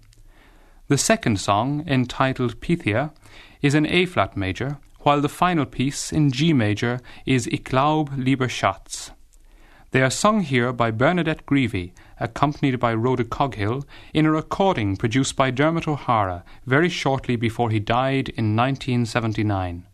The 0.87 0.97
second 0.97 1.39
song, 1.39 1.83
entitled 1.85 2.59
Pythia, 2.59 3.11
is 3.61 3.75
in 3.75 3.85
A 3.85 4.07
flat 4.07 4.35
major, 4.35 4.79
while 5.01 5.21
the 5.21 5.29
final 5.29 5.67
piece 5.67 6.11
in 6.11 6.31
G 6.31 6.51
major 6.51 6.99
is 7.27 7.45
Ich 7.49 7.65
glaub, 7.65 8.11
lieber 8.17 8.49
Schatz. 8.49 9.11
They 9.91 10.01
are 10.01 10.09
sung 10.09 10.41
here 10.41 10.73
by 10.73 10.89
Bernadette 10.89 11.45
Greevy, 11.45 11.91
accompanied 12.19 12.79
by 12.79 12.95
Rhoda 12.95 13.23
Coghill, 13.23 13.83
in 14.15 14.25
a 14.25 14.31
recording 14.31 14.97
produced 14.97 15.35
by 15.35 15.51
Dermot 15.51 15.87
O'Hara 15.87 16.43
very 16.65 16.89
shortly 16.89 17.35
before 17.35 17.69
he 17.69 17.79
died 17.79 18.29
in 18.29 18.55
1979. 18.55 19.86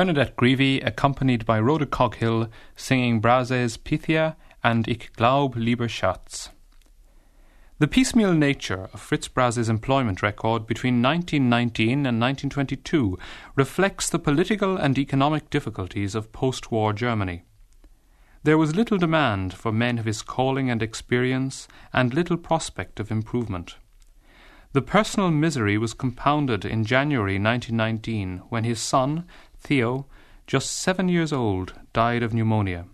Bernadette 0.00 0.34
Greevy, 0.34 0.82
accompanied 0.82 1.44
by 1.44 1.60
Rhoda 1.60 1.84
Coghill, 1.84 2.48
singing 2.74 3.20
Brase's 3.20 3.76
Pythia 3.76 4.34
and 4.64 4.88
Ich 4.88 5.12
glaub 5.12 5.54
lieber 5.56 5.88
Schatz. 5.88 6.48
The 7.80 7.86
piecemeal 7.86 8.32
nature 8.32 8.88
of 8.94 8.98
Fritz 9.02 9.28
Brase's 9.28 9.68
employment 9.68 10.22
record 10.22 10.66
between 10.66 11.02
1919 11.02 12.06
and 12.06 12.18
1922 12.18 13.18
reflects 13.54 14.08
the 14.08 14.18
political 14.18 14.78
and 14.78 14.96
economic 14.96 15.50
difficulties 15.50 16.14
of 16.14 16.32
post 16.32 16.72
war 16.72 16.94
Germany. 16.94 17.42
There 18.42 18.56
was 18.56 18.74
little 18.74 18.96
demand 18.96 19.52
for 19.52 19.70
men 19.70 19.98
of 19.98 20.06
his 20.06 20.22
calling 20.22 20.70
and 20.70 20.82
experience, 20.82 21.68
and 21.92 22.14
little 22.14 22.38
prospect 22.38 23.00
of 23.00 23.10
improvement. 23.10 23.76
The 24.72 24.82
personal 24.82 25.32
misery 25.32 25.76
was 25.76 25.94
compounded 25.94 26.64
in 26.64 26.84
January 26.84 27.40
1919 27.40 28.44
when 28.50 28.62
his 28.62 28.80
son, 28.80 29.26
Theo, 29.60 30.06
just 30.46 30.70
seven 30.70 31.08
years 31.08 31.32
old, 31.32 31.74
died 31.92 32.22
of 32.22 32.34
pneumonia. 32.34 32.86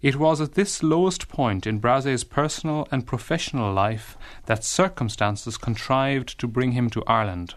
It 0.00 0.16
was 0.16 0.40
at 0.40 0.54
this 0.54 0.82
lowest 0.82 1.28
point 1.28 1.66
in 1.66 1.78
Brase's 1.78 2.22
personal 2.22 2.86
and 2.92 3.06
professional 3.06 3.72
life 3.72 4.16
that 4.44 4.62
circumstances 4.62 5.56
contrived 5.56 6.38
to 6.38 6.46
bring 6.46 6.72
him 6.72 6.90
to 6.90 7.02
Ireland. 7.06 7.54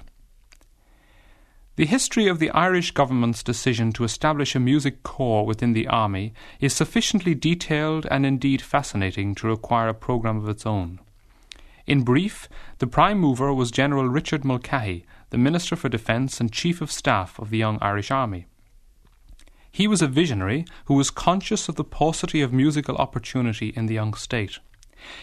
The 1.76 1.86
history 1.86 2.28
of 2.28 2.40
the 2.40 2.50
Irish 2.50 2.92
government's 2.92 3.44
decision 3.44 3.94
to 3.94 4.04
establish 4.04 4.56
a 4.56 4.60
music 4.60 5.04
corps 5.04 5.46
within 5.46 5.74
the 5.74 5.88
army 5.88 6.34
is 6.60 6.74
sufficiently 6.74 7.36
detailed 7.36 8.06
and 8.10 8.26
indeed 8.26 8.62
fascinating 8.62 9.36
to 9.36 9.48
require 9.48 9.88
a 9.88 9.94
programme 9.94 10.38
of 10.38 10.50
its 10.50 10.66
own. 10.66 11.00
In 11.86 12.04
brief, 12.04 12.50
the 12.80 12.88
prime 12.88 13.20
mover 13.20 13.54
was 13.54 13.72
General 13.72 14.10
Richard 14.10 14.44
Mulcahy, 14.44 15.06
the 15.30 15.38
Minister 15.38 15.76
for 15.76 15.90
Defence 15.90 16.40
and 16.40 16.52
Chief 16.52 16.82
of 16.82 16.92
Staff 16.92 17.40
of 17.40 17.50
the 17.50 17.58
Young 17.58 17.78
Irish 17.82 18.12
Army. 18.12 18.46
He 19.72 19.88
was 19.88 20.02
a 20.02 20.08
visionary 20.08 20.66
who 20.86 20.96
was 20.96 21.12
conscious 21.12 21.70
of 21.70 21.76
the 21.76 21.84
paucity 21.84 22.42
of 22.42 22.52
musical 22.52 22.96
opportunity 22.98 23.70
in 23.76 23.86
the 23.86 23.94
young 23.94 24.14
state. 24.14 24.60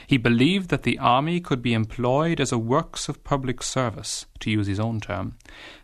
He 0.07 0.17
believed 0.17 0.71
that 0.71 0.85
the 0.85 0.99
army 0.99 1.41
could 1.41 1.61
be 1.61 1.75
employed 1.75 2.41
as 2.41 2.53
a 2.53 2.59
works 2.59 3.09
of 3.09 3.25
public 3.25 3.63
service, 3.63 4.27
to 4.41 4.51
use 4.51 4.67
his 4.67 4.81
own 4.81 5.01
term, 5.01 5.37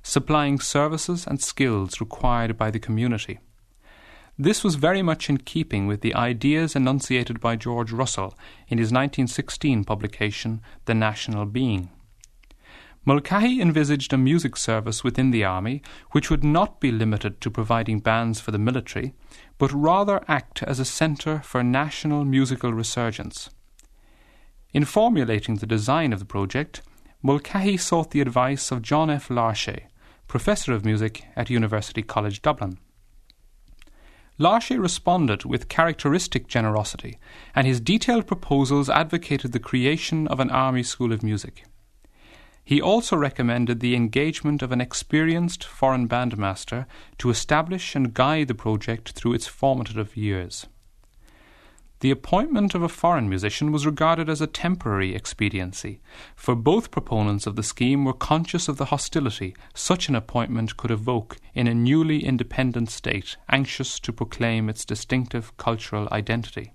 supplying 0.03 0.61
services 0.61 1.27
and 1.27 1.43
skills 1.43 2.01
required 2.01 2.57
by 2.57 2.71
the 2.71 2.79
community. 2.79 3.41
This 4.39 4.65
was 4.65 4.77
very 4.77 5.03
much 5.03 5.29
in 5.29 5.37
keeping 5.39 5.87
with 5.87 6.01
the 6.01 6.15
ideas 6.15 6.75
enunciated 6.75 7.39
by 7.39 7.57
George 7.57 7.93
Russell 7.93 8.35
in 8.69 8.79
his 8.79 8.87
1916 8.87 9.85
publication, 9.85 10.63
The 10.87 10.95
National 10.95 11.45
Being. 11.45 11.91
Mulcahy 13.05 13.61
envisaged 13.61 14.13
a 14.13 14.19
music 14.19 14.57
service 14.57 15.03
within 15.03 15.33
the 15.33 15.45
army 15.45 15.83
which 16.13 16.31
would 16.31 16.45
not 16.45 16.79
be 16.79 16.93
limited 16.93 17.41
to 17.41 17.51
providing 17.51 17.99
bands 17.99 18.41
for 18.41 18.53
the 18.53 18.59
military, 18.59 19.13
but 19.59 19.73
rather 19.73 20.23
act 20.29 20.63
as 20.63 20.79
a 20.79 20.85
centre 20.85 21.41
for 21.41 21.65
national 21.65 22.25
musical 22.25 22.73
resurgence. 22.73 23.51
In 24.73 24.85
formulating 24.85 25.57
the 25.57 25.67
design 25.67 26.13
of 26.13 26.21
the 26.21 26.25
project, 26.25 26.83
Mulcahy 27.23 27.77
sought 27.77 28.13
the 28.13 28.21
advice 28.21 28.71
of 28.71 28.83
John 28.83 29.11
F. 29.11 29.31
Larchet, 29.31 29.87
Professor 30.29 30.73
of 30.73 30.85
Music 30.85 31.25
at 31.35 31.51
University 31.51 32.03
College 32.03 32.41
Dublin. 32.41 32.79
Larchet 34.39 34.79
responded 34.79 35.45
with 35.45 35.69
characteristic 35.69 36.47
generosity, 36.47 37.19
and 37.55 37.67
his 37.67 37.81
detailed 37.81 38.27
proposals 38.27 38.89
advocated 38.89 39.53
the 39.53 39.59
creation 39.59 40.27
of 40.29 40.41
an 40.41 40.51
army 40.51 40.83
school 40.85 41.13
of 41.13 41.23
music. 41.23 41.65
He 42.65 42.81
also 42.81 43.17
recommended 43.17 43.81
the 43.81 43.97
engagement 43.97 44.63
of 44.63 44.73
an 44.73 44.81
experienced 44.81 45.65
foreign 45.65 46.09
bandmaster 46.09 46.87
to 47.19 47.31
establish 47.31 47.95
and 47.95 48.15
guide 48.15 48.49
the 48.49 48.55
project 48.55 49.13
through 49.13 49.35
its 49.35 49.47
formative 49.47 50.17
years. 50.17 50.67
The 52.03 52.11
appointment 52.11 52.75
of 52.75 52.83
a 52.83 52.89
foreign 52.89 53.29
musician 53.29 53.71
was 53.71 53.87
regarded 53.87 54.29
as 54.29 54.41
a 54.41 54.49
temporary 54.49 55.15
expediency, 55.15 56.01
for 56.35 56.57
both 56.57 56.91
proponents 56.91 57.47
of 57.47 57.55
the 57.55 57.63
scheme 57.63 58.05
were 58.05 58.13
conscious 58.13 58.67
of 58.67 58.77
the 58.77 58.87
hostility 58.87 59.55
such 59.73 60.09
an 60.09 60.17
appointment 60.17 60.77
could 60.77 60.91
evoke 60.91 61.37
in 61.55 61.69
a 61.69 61.75
newly 61.75 62.25
independent 62.25 62.91
state 62.91 63.37
anxious 63.51 64.01
to 64.01 64.13
proclaim 64.13 64.69
its 64.69 64.85
distinctive 64.85 65.57
cultural 65.57 66.09
identity. 66.11 66.73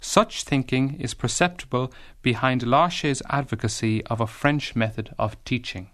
Such 0.00 0.44
thinking 0.44 0.94
is 1.00 1.14
perceptible 1.14 1.92
behind 2.22 2.62
Larchet's 2.62 3.22
advocacy 3.28 4.04
of 4.06 4.20
a 4.20 4.26
French 4.26 4.76
method 4.76 5.14
of 5.18 5.42
teaching. 5.44 5.90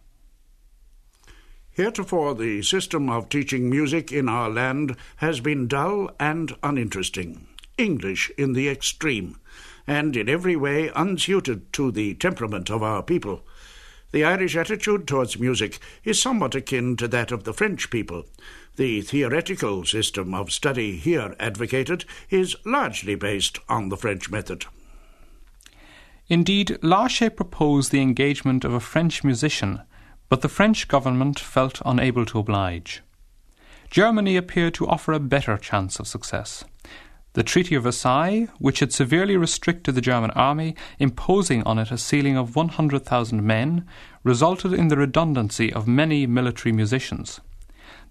Heretofore, 1.70 2.34
the 2.34 2.62
system 2.62 3.10
of 3.10 3.28
teaching 3.28 3.68
music 3.68 4.12
in 4.12 4.28
our 4.28 4.48
land 4.48 4.96
has 5.16 5.40
been 5.40 5.66
dull 5.66 6.10
and 6.20 6.54
uninteresting, 6.62 7.48
English 7.76 8.30
in 8.38 8.52
the 8.52 8.68
extreme, 8.68 9.40
and 9.86 10.16
in 10.16 10.28
every 10.28 10.54
way 10.54 10.90
unsuited 10.94 11.72
to 11.72 11.90
the 11.90 12.14
temperament 12.14 12.70
of 12.70 12.82
our 12.82 13.02
people. 13.02 13.42
The 14.14 14.22
Irish 14.22 14.55
attitude 14.55 15.09
towards 15.09 15.40
music 15.40 15.81
is 16.05 16.22
somewhat 16.22 16.55
akin 16.55 16.96
to 16.98 17.09
that 17.09 17.33
of 17.33 17.42
the 17.42 17.53
French 17.53 17.90
people. 17.90 18.27
The 18.77 19.00
theoretical 19.00 19.85
system 19.85 20.35
of 20.35 20.53
study 20.53 20.98
here 20.98 21.35
advocated 21.40 22.05
is 22.31 22.55
largely 22.64 23.16
based 23.16 23.59
on 23.68 23.88
the 23.88 23.96
French 23.96 24.31
method. 24.31 24.66
Indeed, 26.29 26.79
Larchet 26.81 27.31
proposed 27.31 27.90
the 27.90 28.03
engagement 28.03 28.64
of 28.64 28.72
a 28.72 28.79
French 28.79 29.24
musician, 29.24 29.83
but 30.29 30.42
the 30.42 30.48
French 30.48 30.87
government 30.87 31.40
felt 31.40 31.83
unable 31.85 32.24
to 32.27 32.38
oblige. 32.38 33.03
Germany 33.90 34.37
appeared 34.37 34.74
to 34.74 34.87
offer 34.87 35.12
a 35.12 35.18
better 35.18 35.59
chance 35.59 35.98
of 35.98 36.07
success. 36.07 36.64
The 37.35 37.42
Treaty 37.42 37.75
of 37.75 37.83
Versailles, 37.83 38.47
which 38.59 38.79
had 38.79 38.92
severely 38.92 39.37
restricted 39.37 39.97
the 39.97 40.01
German 40.01 40.31
army, 40.31 40.77
imposing 41.01 41.64
on 41.64 41.81
it 41.81 41.90
a 41.90 41.99
ceiling 41.99 42.37
of 42.37 42.55
100,000 42.55 43.42
men, 43.42 43.85
resulted 44.23 44.73
in 44.73 44.87
the 44.87 44.97
redundancy 44.97 45.73
of 45.73 45.88
many 45.88 46.29
military 46.29 46.73
musicians. 46.73 47.40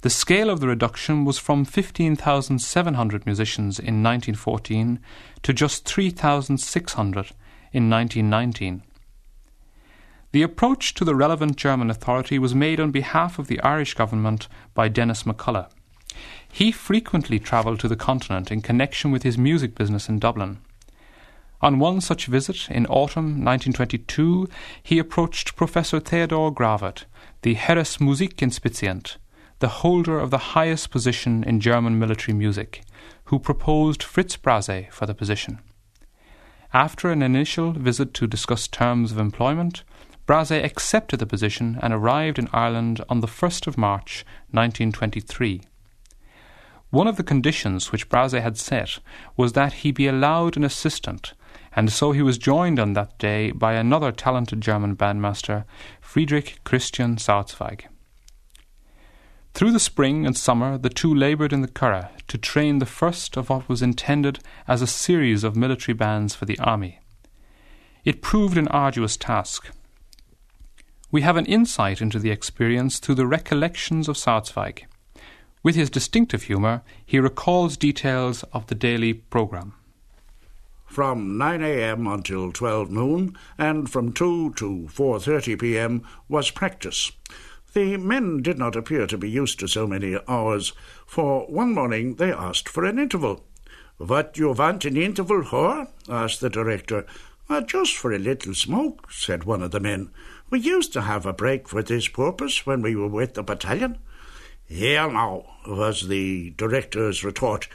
The 0.01 0.09
scale 0.09 0.49
of 0.49 0.59
the 0.59 0.67
reduction 0.67 1.23
was 1.23 1.39
from 1.39 1.63
15,700 1.63 3.25
musicians 3.25 3.79
in 3.79 4.03
1914 4.03 4.99
to 5.43 5.53
just 5.53 5.85
3,600 5.85 7.31
in 7.71 7.89
1919. 7.89 8.83
The 10.33 10.43
approach 10.43 10.95
to 10.95 11.05
the 11.05 11.15
relevant 11.15 11.55
German 11.55 11.89
authority 11.89 12.39
was 12.39 12.53
made 12.53 12.81
on 12.81 12.91
behalf 12.91 13.39
of 13.39 13.47
the 13.47 13.61
Irish 13.61 13.93
government 13.93 14.49
by 14.73 14.89
Denis 14.89 15.23
McCullough. 15.23 15.69
He 16.55 16.71
frequently 16.71 17.39
travelled 17.39 17.79
to 17.79 17.87
the 17.87 17.95
continent 17.95 18.51
in 18.51 18.61
connection 18.61 19.09
with 19.09 19.23
his 19.23 19.39
music 19.39 19.73
business 19.73 20.07
in 20.07 20.19
Dublin. 20.19 20.59
On 21.61 21.79
one 21.79 21.99
such 21.99 22.27
visit 22.27 22.69
in 22.69 22.85
autumn 22.85 23.43
1922, 23.43 24.47
he 24.83 24.99
approached 24.99 25.55
Professor 25.55 25.99
Theodor 25.99 26.51
Grawert, 26.51 27.05
the 27.41 27.55
Heeres 27.55 27.97
Musikinspizient, 27.97 29.17
the 29.57 29.81
holder 29.81 30.19
of 30.19 30.29
the 30.29 30.53
highest 30.53 30.91
position 30.91 31.43
in 31.43 31.59
German 31.59 31.97
military 31.97 32.37
music, 32.37 32.83
who 33.25 33.39
proposed 33.39 34.03
Fritz 34.03 34.37
Brase 34.37 34.85
for 34.91 35.07
the 35.07 35.15
position. 35.15 35.57
After 36.71 37.09
an 37.09 37.23
initial 37.23 37.71
visit 37.71 38.13
to 38.13 38.27
discuss 38.27 38.67
terms 38.67 39.11
of 39.11 39.17
employment, 39.17 39.83
Brase 40.27 40.63
accepted 40.63 41.19
the 41.19 41.25
position 41.25 41.79
and 41.81 41.95
arrived 41.95 42.37
in 42.37 42.47
Ireland 42.53 43.03
on 43.09 43.21
the 43.21 43.27
1st 43.27 43.65
of 43.65 43.75
March 43.75 44.23
1923. 44.51 45.63
One 46.93 47.07
of 47.07 47.15
the 47.15 47.23
conditions 47.23 47.91
which 47.91 48.07
Brase 48.07 48.39
had 48.39 48.55
set 48.55 48.99
was 49.35 49.53
that 49.53 49.81
he 49.81 49.91
be 49.91 50.05
allowed 50.05 50.55
an 50.55 50.63
assistant, 50.63 51.33
and 51.75 51.91
so 51.91 52.11
he 52.11 52.21
was 52.21 52.37
joined 52.37 52.79
on 52.79 52.93
that 52.93 53.17
day 53.17 53.49
by 53.49 53.73
another 53.73 54.11
talented 54.11 54.61
German 54.61 54.95
bandmaster, 54.95 55.65
Friedrich 56.01 56.59
Christian 56.63 57.15
Sauerzweig. 57.17 57.85
Through 59.55 59.71
the 59.71 59.79
spring 59.79 60.27
and 60.27 60.37
summer, 60.37 60.77
the 60.77 60.91
two 60.91 61.11
laboured 61.11 61.51
in 61.51 61.61
the 61.61 61.67
Curragh 61.67 62.11
to 62.27 62.37
train 62.37 62.77
the 62.77 62.85
first 62.85 63.37
of 63.37 63.49
what 63.49 63.67
was 63.67 63.81
intended 63.81 64.37
as 64.67 64.83
a 64.83 64.85
series 64.85 65.43
of 65.43 65.55
military 65.55 65.95
bands 65.95 66.35
for 66.35 66.45
the 66.45 66.59
army. 66.59 66.99
It 68.05 68.21
proved 68.21 68.55
an 68.55 68.67
arduous 68.67 69.17
task. 69.17 69.71
We 71.09 71.21
have 71.21 71.37
an 71.37 71.47
insight 71.47 72.03
into 72.03 72.19
the 72.19 72.29
experience 72.29 72.99
through 72.99 73.15
the 73.15 73.25
recollections 73.25 74.07
of 74.07 74.15
Sauerzweig. 74.15 74.85
With 75.63 75.75
his 75.75 75.89
distinctive 75.89 76.43
humour, 76.43 76.83
he 77.05 77.19
recalls 77.19 77.77
details 77.77 78.43
of 78.51 78.67
the 78.67 78.75
daily 78.75 79.13
programme. 79.13 79.73
from 80.85 81.39
9 81.39 81.63
a.m. 81.63 82.05
until 82.05 82.51
12 82.51 82.91
noon, 82.91 83.35
and 83.57 83.89
from 83.89 84.13
2 84.13 84.53
to 84.55 84.87
4:30 84.93 85.59
p.m. 85.59 86.03
was 86.29 86.51
practice. 86.51 87.11
The 87.73 87.97
men 87.97 88.43
did 88.43 88.59
not 88.59 88.75
appear 88.75 89.07
to 89.07 89.17
be 89.17 89.27
used 89.27 89.59
to 89.61 89.67
so 89.67 89.87
many 89.87 90.17
hours, 90.27 90.73
for 91.07 91.47
one 91.47 91.73
morning 91.73 92.15
they 92.15 92.31
asked 92.31 92.69
for 92.69 92.85
an 92.85 92.99
interval. 92.99 93.43
What 93.97 94.37
you 94.37 94.51
want 94.51 94.85
an 94.85 94.97
interval 94.97 95.43
for? 95.43 95.87
asked 96.07 96.41
the 96.41 96.49
director. 96.49 97.07
Uh, 97.49 97.61
just 97.61 97.95
for 97.95 98.11
a 98.11 98.19
little 98.19 98.53
smoke, 98.53 99.11
said 99.11 99.45
one 99.45 99.63
of 99.63 99.71
the 99.71 99.79
men. 99.79 100.11
We 100.49 100.59
used 100.59 100.93
to 100.93 101.01
have 101.01 101.25
a 101.25 101.33
break 101.33 101.67
for 101.67 101.81
this 101.81 102.07
purpose 102.07 102.65
when 102.67 102.81
we 102.81 102.95
were 102.95 103.07
with 103.07 103.33
the 103.33 103.43
battalion. 103.43 103.97
Here 104.67 105.09
now, 105.09 105.45
was 105.67 106.07
the 106.07 106.51
director's 106.57 107.23
retort. 107.23 107.67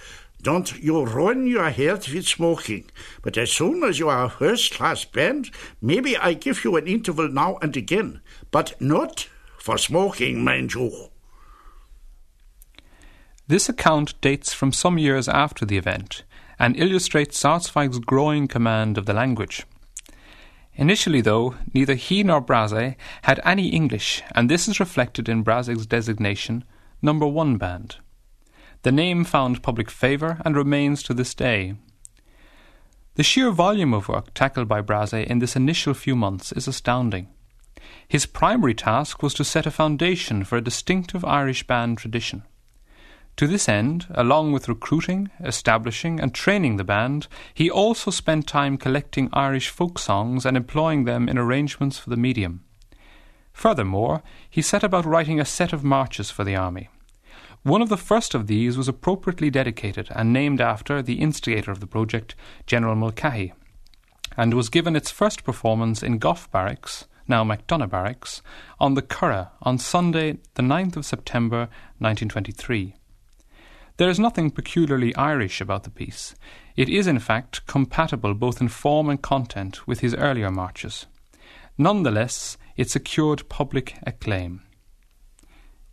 Don't 0.43 0.79
you 0.79 1.05
ruin 1.05 1.47
your 1.47 1.71
health 1.71 2.13
with 2.13 2.27
smoking. 2.27 2.91
But 3.23 3.37
as 3.37 3.51
soon 3.51 3.83
as 3.85 3.99
you 3.99 4.09
are 4.09 4.25
a 4.25 4.31
first 4.31 4.75
class 4.75 5.05
band, 5.05 5.51
maybe 5.81 6.17
I 6.17 6.35
give 6.35 6.65
you 6.65 6.77
an 6.77 6.87
interval 6.87 7.29
now 7.29 7.59
and 7.61 7.77
again, 7.77 8.21
but 8.51 8.81
not 8.81 9.29
for 9.59 9.79
smoking, 9.79 10.45
mind 10.45 10.75
you. 10.75 11.11
This 13.49 13.69
account 13.69 14.21
dates 14.21 14.53
from 14.53 14.73
some 14.73 14.99
years 14.99 15.29
after 15.29 15.65
the 15.65 15.79
event 15.79 16.23
and 16.59 16.77
illustrates 16.77 17.41
Sauerzweig's 17.41 17.99
growing 17.99 18.49
command 18.49 18.99
of 18.99 19.07
the 19.07 19.15
language. 19.15 19.65
Initially, 20.75 21.21
though, 21.21 21.55
neither 21.75 21.95
he 21.95 22.23
nor 22.23 22.41
Brase 22.41 22.95
had 23.23 23.41
any 23.45 23.69
English, 23.69 24.23
and 24.35 24.49
this 24.49 24.69
is 24.69 24.79
reflected 24.79 25.29
in 25.29 25.43
Brase's 25.43 25.87
designation, 25.87 26.63
number 27.03 27.27
one 27.27 27.57
band. 27.57 27.97
The 28.83 28.93
name 28.93 29.25
found 29.25 29.63
public 29.63 29.91
favour 29.91 30.41
and 30.45 30.57
remains 30.57 31.03
to 31.05 31.15
this 31.15 31.35
day. 31.35 31.75
The 33.17 33.25
sheer 33.25 33.51
volume 33.51 33.93
of 33.93 34.09
work 34.09 34.33
tackled 34.35 34.69
by 34.69 34.81
Brase 34.81 35.27
in 35.27 35.41
this 35.41 35.57
initial 35.57 35.95
few 35.95 36.15
months 36.15 36.53
is 36.53 36.69
astounding. 36.69 37.29
His 38.07 38.27
primary 38.27 38.75
task 38.75 39.23
was 39.23 39.35
to 39.35 39.45
set 39.45 39.67
a 39.67 39.71
foundation 39.71 40.45
for 40.45 40.57
a 40.57 40.63
distinctive 40.63 41.25
Irish 41.25 41.67
band 41.67 41.99
tradition. 41.99 42.45
To 43.37 43.47
this 43.47 43.69
end, 43.69 44.07
along 44.11 44.53
with 44.53 44.69
recruiting, 44.69 45.31
establishing, 45.41 46.19
and 46.21 46.35
training 46.35 46.77
the 46.77 46.85
band, 46.85 47.29
he 47.55 47.71
also 47.71 48.11
spent 48.11 48.49
time 48.49 48.77
collecting 48.77 49.29
Irish 49.33 49.69
folk 49.69 49.99
songs 49.99 50.45
and 50.45 50.57
employing 50.57 51.05
them 51.05 51.29
in 51.29 51.39
arrangements 51.39 51.99
for 51.99 52.11
the 52.11 52.17
medium. 52.17 52.65
Furthermore, 53.59 54.23
he 54.49 54.63
set 54.63 54.85
about 54.85 55.05
writing 55.05 55.41
a 55.41 55.45
set 55.45 55.73
of 55.73 55.83
marches 55.83 56.31
for 56.31 56.45
the 56.45 56.55
army. 56.55 56.91
One 57.65 57.83
of 57.83 57.89
the 57.89 57.97
first 57.97 58.33
of 58.33 58.47
these 58.47 58.79
was 58.79 58.87
appropriately 58.87 59.51
dedicated 59.51 60.07
and 60.15 60.33
named 60.33 60.61
after 60.61 61.03
the 61.03 61.21
instigator 61.21 61.73
of 61.73 61.81
the 61.81 61.89
project, 61.89 62.37
General 62.69 62.95
Mulcahy, 62.95 63.53
and 64.37 64.55
was 64.55 64.69
given 64.69 64.95
its 64.95 65.11
first 65.11 65.43
performance 65.43 66.05
in 66.05 66.19
Gough 66.19 66.49
Barracks, 66.53 67.07
now 67.27 67.43
MacDonagh 67.43 67.91
Barracks, 67.91 68.43
on 68.79 68.95
the 68.95 69.03
Curragh 69.03 69.49
on 69.61 69.77
Sunday, 69.79 70.39
the 70.55 70.63
9th 70.63 70.97
of 70.97 71.05
September 71.05 71.69
1923. 71.99 72.95
There 73.97 74.09
is 74.09 74.21
nothing 74.21 74.53
peculiarly 74.53 75.13
Irish 75.17 75.61
about 75.61 75.83
the 75.83 75.91
piece. 75.91 76.37
It 76.77 76.89
is, 76.89 77.09
in 77.09 77.19
fact, 77.19 77.67
compatible 77.67 78.35
both 78.35 78.61
in 78.61 78.69
form 78.69 79.11
and 79.11 79.21
content 79.21 79.85
with 79.89 79.99
his 79.99 80.15
earlier 80.15 80.53
marches. 80.53 81.07
Nonetheless, 81.77 82.57
it 82.79 82.89
secured 82.89 83.49
public 83.49 83.97
acclaim. 84.05 84.63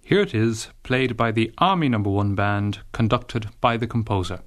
Here 0.03 0.21
it 0.21 0.35
is, 0.35 0.69
played 0.83 1.17
by 1.17 1.31
the 1.31 1.51
Army 1.57 1.89
Number 1.89 2.11
no. 2.11 2.17
1 2.17 2.35
band, 2.35 2.79
conducted 2.91 3.49
by 3.59 3.75
the 3.75 3.87
composer. 3.87 4.41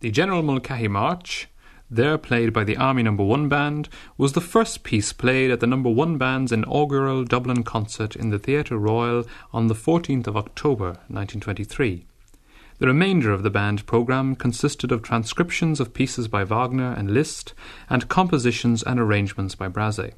The 0.00 0.12
General 0.12 0.44
Mulcahy 0.44 0.86
March, 0.86 1.48
there 1.90 2.18
played 2.18 2.52
by 2.52 2.62
the 2.62 2.76
Army 2.76 3.02
Number 3.02 3.24
no. 3.24 3.30
1 3.30 3.48
Band, 3.48 3.88
was 4.16 4.32
the 4.32 4.40
first 4.40 4.84
piece 4.84 5.12
played 5.12 5.50
at 5.50 5.58
the 5.58 5.66
Number 5.66 5.88
no. 5.88 5.96
1 5.96 6.18
Band's 6.18 6.52
inaugural 6.52 7.24
Dublin 7.24 7.64
concert 7.64 8.14
in 8.14 8.30
the 8.30 8.38
Theatre 8.38 8.78
Royal 8.78 9.26
on 9.52 9.66
the 9.66 9.74
14th 9.74 10.28
of 10.28 10.36
October 10.36 11.00
1923. 11.08 12.06
The 12.78 12.86
remainder 12.86 13.32
of 13.32 13.42
the 13.42 13.50
band 13.50 13.86
programme 13.86 14.36
consisted 14.36 14.92
of 14.92 15.02
transcriptions 15.02 15.80
of 15.80 15.94
pieces 15.94 16.28
by 16.28 16.44
Wagner 16.44 16.92
and 16.92 17.10
Liszt 17.10 17.52
and 17.90 18.08
compositions 18.08 18.84
and 18.84 19.00
arrangements 19.00 19.56
by 19.56 19.66
Brase. 19.66 20.12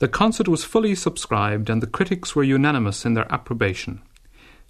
The 0.00 0.08
concert 0.08 0.48
was 0.48 0.64
fully 0.64 0.94
subscribed 0.94 1.70
and 1.70 1.82
the 1.82 1.86
critics 1.86 2.36
were 2.36 2.44
unanimous 2.44 3.06
in 3.06 3.14
their 3.14 3.32
approbation. 3.32 4.02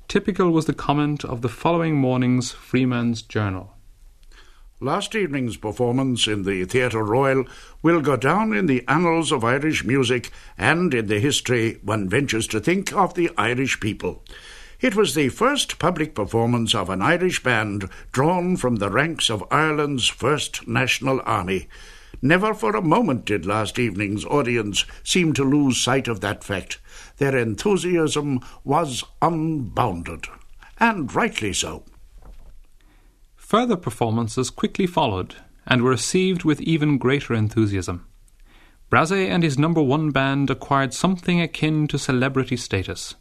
Typical 0.07 0.53
was 0.53 0.67
the 0.67 0.75
comment 0.75 1.25
of 1.25 1.41
the 1.41 1.49
following 1.49 1.97
morning's 1.97 2.53
Freeman's 2.53 3.23
Journal. 3.23 3.72
Last 4.83 5.15
evening's 5.15 5.57
performance 5.57 6.27
in 6.27 6.43
the 6.43 6.65
Theatre 6.65 7.05
Royal 7.05 7.45
will 7.83 8.01
go 8.01 8.17
down 8.17 8.53
in 8.53 8.67
the 8.67 8.83
annals 8.89 9.31
of 9.31 9.45
Irish 9.45 9.85
music 9.85 10.33
and 10.59 10.93
in 10.93 11.07
the 11.07 11.21
history, 11.21 11.79
one 11.85 12.09
ventures 12.09 12.49
to 12.49 12.59
think, 12.59 12.93
of 12.93 13.15
the 13.15 13.31
Irish 13.39 13.79
people. 13.79 14.25
It 14.81 14.97
was 14.97 15.15
the 15.15 15.29
first 15.29 15.79
public 15.79 16.17
performance 16.17 16.75
of 16.75 16.91
an 16.91 17.01
Irish 17.01 17.45
band 17.45 17.89
drawn 18.11 18.57
from 18.57 18.77
the 18.77 18.91
ranks 18.91 19.31
of 19.31 19.45
Ireland's 19.53 20.09
first 20.09 20.67
national 20.67 21.23
army. 21.25 21.69
Never 22.21 22.53
for 22.53 22.75
a 22.75 22.83
moment 22.83 23.25
did 23.25 23.47
last 23.47 23.79
evening's 23.79 24.25
audience 24.25 24.85
seem 25.05 25.33
to 25.35 25.45
lose 25.45 25.81
sight 25.81 26.09
of 26.09 26.23
that 26.23 26.43
fact. 26.43 26.81
Their 27.19 27.37
enthusiasm 27.37 28.41
was 28.65 29.05
unbounded, 29.23 30.27
and 30.81 31.15
rightly 31.15 31.53
so. 31.53 31.85
Further 33.53 33.77
performances 33.77 34.49
quickly 34.49 34.87
followed 34.87 35.35
and 35.67 35.83
were 35.83 35.91
received 35.91 36.43
with 36.43 36.63
even 36.63 36.97
greater 36.97 37.35
enthusiasm. 37.35 38.07
Brase 38.89 39.29
and 39.29 39.43
his 39.43 39.59
number 39.59 39.83
one 39.83 40.11
band 40.11 40.49
acquired 40.49 40.95
something 40.95 41.39
akin 41.39 41.87
to 41.89 41.99
celebrity 41.99 42.57
status, 42.57 43.15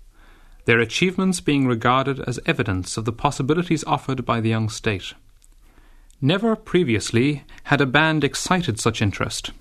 their 0.64 0.80
achievements 0.80 1.42
being 1.42 1.68
regarded 1.68 2.22
as 2.22 2.40
evidence 2.46 2.96
of 2.96 3.04
the 3.04 3.12
possibilities 3.12 3.84
offered 3.84 4.24
by 4.24 4.40
the 4.40 4.48
young 4.48 4.70
state. 4.70 5.16
Never 6.22 6.56
previously 6.56 7.44
had 7.66 7.82
a 7.82 7.86
band 7.86 8.24
excited 8.24 8.80
such 8.80 9.02
interest. 9.02 9.52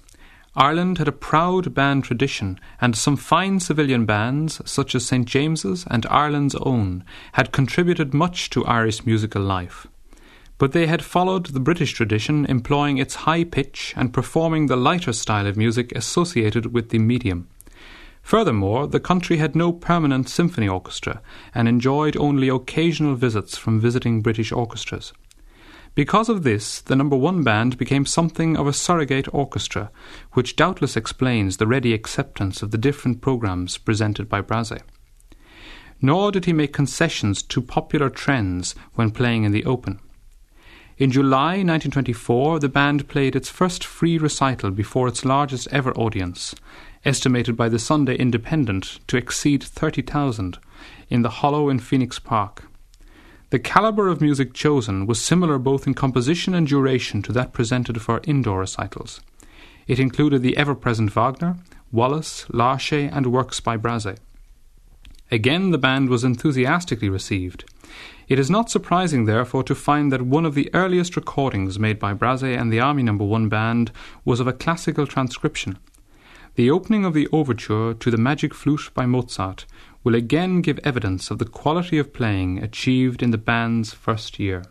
Ireland 0.55 0.99
had 0.99 1.09
a 1.09 1.23
proud 1.31 1.75
band 1.75 2.05
tradition, 2.05 2.61
and 2.81 2.95
some 2.95 3.17
fine 3.17 3.59
civilian 3.59 4.07
bands, 4.07 4.63
such 4.71 4.95
as 4.95 5.05
St 5.05 5.27
James's 5.27 5.85
and 5.91 6.07
Ireland's 6.07 6.55
Own, 6.55 7.03
had 7.33 7.51
contributed 7.51 8.15
much 8.15 8.51
to 8.51 8.65
Irish 8.67 9.05
musical 9.05 9.43
life 9.43 9.89
but 10.61 10.73
they 10.73 10.87
had 10.87 11.03
followed 11.03 11.47
the 11.47 11.59
British 11.59 11.95
tradition, 11.95 12.45
employing 12.45 12.99
its 12.99 13.15
high 13.25 13.43
pitch 13.43 13.95
and 13.97 14.13
performing 14.13 14.67
the 14.67 14.77
lighter 14.77 15.11
style 15.15 15.47
of 15.47 15.57
music 15.57 15.91
associated 15.97 16.67
with 16.67 16.91
the 16.91 16.99
medium. 16.99 17.49
Furthermore, 18.23 18.87
the 18.87 19.01
country 19.01 19.39
had 19.39 19.57
no 19.57 19.73
permanent 19.73 20.29
symphony 20.29 20.69
orchestra 20.69 21.23
and 21.55 21.67
enjoyed 21.67 22.15
only 22.15 22.51
occasional 22.51 23.15
visits 23.15 23.57
from 23.57 23.81
visiting 23.81 24.21
British 24.21 24.53
orchestras. 24.53 25.15
Because 25.95 26.29
of 26.29 26.43
this, 26.43 26.83
the 26.83 26.95
number 26.95 27.17
one 27.17 27.43
band 27.43 27.79
became 27.79 28.05
something 28.05 28.59
of 28.59 28.67
a 28.67 28.75
surrogate 28.75 29.33
orchestra, 29.33 29.91
which 30.35 30.57
doubtless 30.57 30.95
explains 30.95 31.57
the 31.57 31.67
ready 31.67 31.95
acceptance 31.95 32.61
of 32.61 32.71
the 32.71 32.77
different 32.77 33.23
programs 33.23 33.79
presented 33.79 34.29
by 34.29 34.43
Brase. 34.43 34.83
Nor 36.03 36.31
did 36.31 36.45
he 36.45 36.53
make 36.53 36.75
concessions 36.75 37.43
to 37.45 37.63
popular 37.63 38.11
trends 38.11 38.75
when 38.93 39.11
playing 39.11 39.45
in 39.45 39.53
the 39.53 39.65
open. 39.65 40.01
In 41.01 41.11
July 41.11 41.63
1924, 41.65 42.59
the 42.59 42.69
band 42.69 43.09
played 43.09 43.35
its 43.35 43.49
first 43.49 43.83
free 43.83 44.19
recital 44.19 44.71
before 44.71 45.09
its 45.09 45.25
largest 45.25 45.67
ever 45.73 45.93
audience, 45.97 46.55
estimated 47.07 47.57
by 47.57 47.71
the 47.71 47.79
Sunday 47.79 48.17
Independent 48.17 49.01
to 49.07 49.17
exceed 49.17 49.65
30,000, 49.65 50.59
in 51.09 51.23
the 51.23 51.31
Hollow 51.31 51.71
in 51.71 51.79
Phoenix 51.79 52.19
Park. 52.19 52.65
The 53.49 53.59
calibre 53.59 54.13
of 54.13 54.21
music 54.21 54.53
chosen 54.53 55.07
was 55.07 55.25
similar 55.25 55.57
both 55.57 55.87
in 55.87 55.95
composition 55.95 56.53
and 56.53 56.67
duration 56.67 57.23
to 57.23 57.33
that 57.33 57.55
presented 57.55 58.03
for 58.03 58.21
indoor 58.25 58.59
recitals. 58.61 59.23
It 59.87 59.99
included 59.99 60.43
the 60.43 60.59
ever 60.59 60.75
present 60.75 61.13
Wagner, 61.13 61.57
Wallace, 61.91 62.45
Larchet, 62.51 63.09
and 63.11 63.33
works 63.33 63.59
by 63.59 63.79
Brase. 63.79 64.19
Again, 65.31 65.71
the 65.71 65.79
band 65.79 66.11
was 66.11 66.25
enthusiastically 66.25 67.09
received. 67.09 67.65
It 68.31 68.39
is 68.39 68.49
not 68.49 68.71
surprising, 68.71 69.25
therefore, 69.25 69.65
to 69.65 69.75
find 69.75 70.13
that 70.13 70.23
one 70.23 70.47
of 70.47 70.55
the 70.55 70.71
earliest 70.73 71.17
recordings 71.17 71.81
made 71.81 71.99
by 71.99 72.15
Brase 72.15 72.45
and 72.45 72.73
the 72.73 72.79
Army 72.79 73.03
No. 73.03 73.15
1 73.15 73.49
Band 73.49 73.91
was 74.25 74.39
of 74.39 74.47
a 74.47 74.53
classical 74.53 75.05
transcription. 75.05 75.79
The 76.55 76.71
opening 76.71 77.05
of 77.05 77.13
the 77.13 77.27
overture 77.33 77.93
to 77.93 78.09
the 78.09 78.17
Magic 78.17 78.55
Flute 78.55 78.91
by 78.95 79.05
Mozart 79.05 79.67
will 80.05 80.15
again 80.15 80.61
give 80.61 80.79
evidence 80.85 81.33
of 81.33 81.41
the 81.41 81.45
quality 81.45 81.99
of 81.99 82.13
playing 82.13 82.63
achieved 82.63 83.21
in 83.21 83.33
the 83.33 83.37
band's 83.37 83.93
first 83.95 84.39
year. 84.39 84.63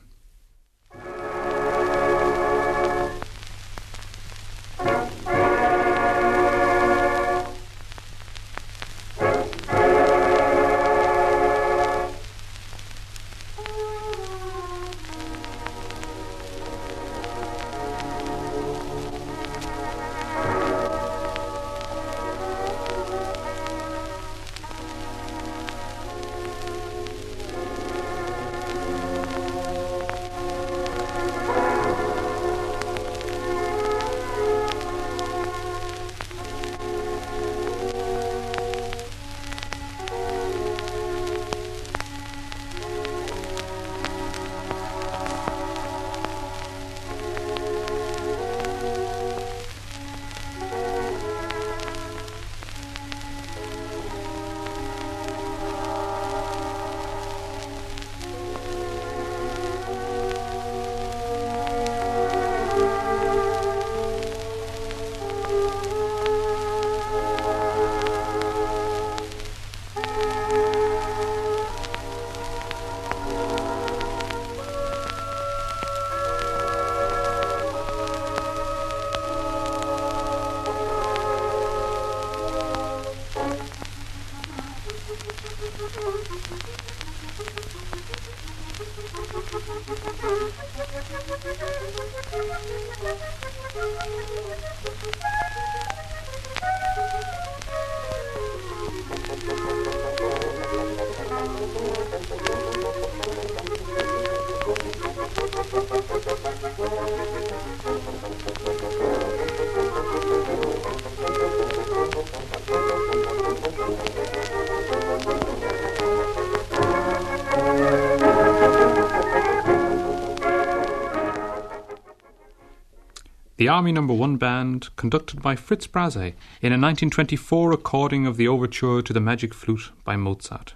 The 123.59 123.67
Army 123.67 123.91
Number 123.91 124.13
no. 124.13 124.19
1 124.21 124.37
Band, 124.37 124.87
conducted 124.95 125.41
by 125.41 125.57
Fritz 125.57 125.85
Brase 125.85 126.33
in 126.61 126.71
a 126.71 126.79
1924 126.79 127.69
recording 127.69 128.25
of 128.25 128.37
the 128.37 128.47
overture 128.47 129.01
to 129.01 129.11
the 129.11 129.19
Magic 129.19 129.53
Flute 129.53 129.91
by 130.05 130.15
Mozart. 130.15 130.75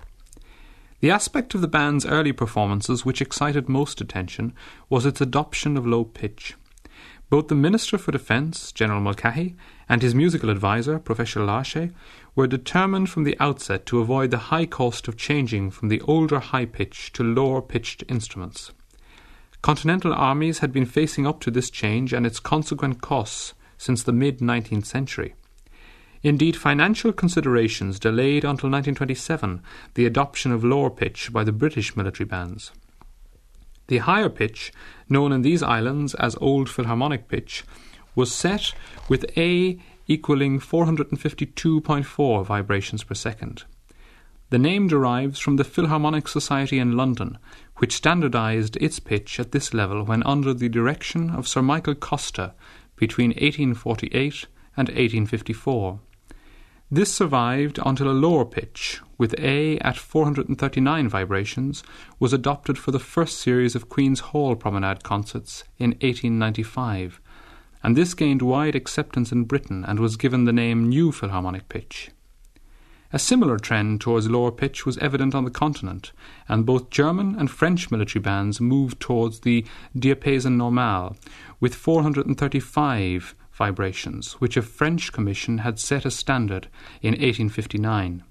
The 0.99 1.09
aspect 1.09 1.55
of 1.55 1.61
the 1.61 1.69
band's 1.69 2.05
early 2.05 2.33
performances 2.33 3.05
which 3.05 3.21
excited 3.21 3.69
most 3.69 4.01
attention 4.01 4.53
was 4.89 5.05
its 5.05 5.21
adoption 5.21 5.77
of 5.77 5.87
low 5.87 6.03
pitch. 6.03 6.55
Both 7.29 7.47
the 7.47 7.55
Minister 7.55 7.97
for 7.97 8.11
Defence, 8.11 8.73
General 8.73 8.99
Mulcahy, 8.99 9.55
and 9.87 10.01
his 10.01 10.13
musical 10.13 10.49
adviser, 10.49 10.99
Professor 10.99 11.41
Larchet, 11.41 11.91
were 12.35 12.47
determined 12.47 13.09
from 13.09 13.23
the 13.23 13.37
outset 13.39 13.85
to 13.85 14.01
avoid 14.01 14.29
the 14.29 14.51
high 14.51 14.65
cost 14.65 15.07
of 15.07 15.15
changing 15.15 15.71
from 15.71 15.87
the 15.87 16.01
older 16.01 16.39
high 16.39 16.65
pitch 16.65 17.13
to 17.13 17.23
lower 17.23 17.61
pitched 17.61 18.03
instruments. 18.09 18.73
Continental 19.63 20.13
armies 20.13 20.59
had 20.59 20.73
been 20.73 20.85
facing 20.85 21.25
up 21.25 21.39
to 21.39 21.49
this 21.49 21.69
change 21.69 22.11
and 22.11 22.25
its 22.25 22.37
consequent 22.37 23.01
costs 23.01 23.53
since 23.77 24.03
the 24.03 24.11
mid 24.11 24.39
19th 24.39 24.85
century. 24.85 25.35
Indeed, 26.21 26.57
financial 26.57 27.13
considerations 27.13 27.97
delayed 27.97 28.43
until 28.43 28.69
1927 28.69 29.63
the 29.93 30.05
adoption 30.05 30.51
of 30.51 30.65
lower 30.65 30.89
pitch 30.89 31.31
by 31.31 31.45
the 31.45 31.53
British 31.53 31.95
military 31.95 32.27
bands. 32.27 32.73
The 33.87 33.99
higher 33.99 34.27
pitch, 34.27 34.73
known 35.07 35.31
in 35.31 35.43
these 35.43 35.63
islands 35.63 36.13
as 36.15 36.35
Old 36.41 36.69
Philharmonic 36.69 37.29
pitch, 37.29 37.63
was 38.15 38.35
set 38.35 38.73
with 39.07 39.25
A 39.37 39.79
equaling 40.07 40.59
452.4 40.59 42.45
vibrations 42.45 43.05
per 43.05 43.15
second. 43.15 43.63
The 44.49 44.59
name 44.59 44.87
derives 44.87 45.39
from 45.39 45.55
the 45.55 45.63
Philharmonic 45.63 46.27
Society 46.27 46.79
in 46.79 46.97
London, 46.97 47.39
which 47.77 47.95
standardized 47.95 48.77
its 48.77 48.99
pitch 48.99 49.39
at 49.39 49.51
this 49.51 49.73
level 49.73 50.03
when 50.03 50.23
under 50.23 50.53
the 50.53 50.69
direction 50.69 51.29
of 51.29 51.47
Sir 51.47 51.61
Michael 51.61 51.95
Costa 51.95 52.53
between 52.95 53.29
1848 53.29 54.45
and 54.77 54.89
1854. 54.89 55.99
This 56.91 57.11
survived 57.11 57.79
until 57.83 58.07
a 58.07 58.13
lower 58.13 58.45
pitch, 58.45 59.01
with 59.17 59.33
A 59.39 59.79
at 59.79 59.97
439 59.97 61.09
vibrations, 61.09 61.83
was 62.19 62.33
adopted 62.33 62.77
for 62.77 62.91
the 62.91 62.99
first 62.99 63.39
series 63.39 63.73
of 63.73 63.89
Queen's 63.89 64.19
Hall 64.19 64.55
Promenade 64.55 65.03
concerts 65.03 65.63
in 65.79 65.91
1895, 66.01 67.19
and 67.81 67.97
this 67.97 68.13
gained 68.13 68.43
wide 68.43 68.75
acceptance 68.75 69.31
in 69.31 69.45
Britain 69.45 69.83
and 69.83 69.99
was 69.99 70.17
given 70.17 70.45
the 70.45 70.53
name 70.53 70.87
New 70.87 71.11
Philharmonic 71.11 71.67
Pitch. 71.67 72.11
A 73.15 73.19
similar 73.19 73.59
trend 73.59 74.01
towards 74.01 74.27
lower 74.27 74.51
pitch 74.51 74.87
was 74.87 74.97
evident 74.97 75.35
on 75.35 75.45
the 75.45 75.51
continent, 75.51 76.13
and 76.49 76.65
both 76.65 76.89
German 76.89 77.35
and 77.37 77.51
French 77.51 77.91
military 77.91 78.23
bands 78.23 78.59
moved 78.59 78.99
towards 78.99 79.41
the 79.41 79.63
diapason 79.95 80.57
normal, 80.57 81.15
with 81.59 81.75
435 81.75 83.35
vibrations, 83.51 84.33
which 84.41 84.57
a 84.57 84.63
French 84.63 85.13
commission 85.13 85.59
had 85.59 85.77
set 85.77 86.07
as 86.07 86.15
standard 86.15 86.69
in 87.03 87.11
1859. 87.11 88.23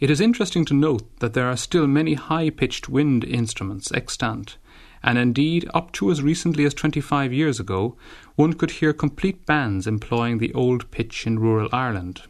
It 0.00 0.08
is 0.08 0.22
interesting 0.22 0.64
to 0.64 0.72
note 0.72 1.18
that 1.20 1.34
there 1.34 1.50
are 1.50 1.56
still 1.58 1.86
many 1.86 2.14
high 2.14 2.48
pitched 2.48 2.88
wind 2.88 3.24
instruments 3.24 3.92
extant, 3.92 4.56
and 5.02 5.18
indeed, 5.18 5.68
up 5.74 5.92
to 5.92 6.10
as 6.10 6.22
recently 6.22 6.64
as 6.64 6.72
25 6.72 7.30
years 7.30 7.60
ago, 7.60 7.94
one 8.36 8.54
could 8.54 8.70
hear 8.70 8.94
complete 8.94 9.44
bands 9.44 9.86
employing 9.86 10.38
the 10.38 10.54
old 10.54 10.90
pitch 10.90 11.26
in 11.26 11.38
rural 11.38 11.68
Ireland. 11.70 12.22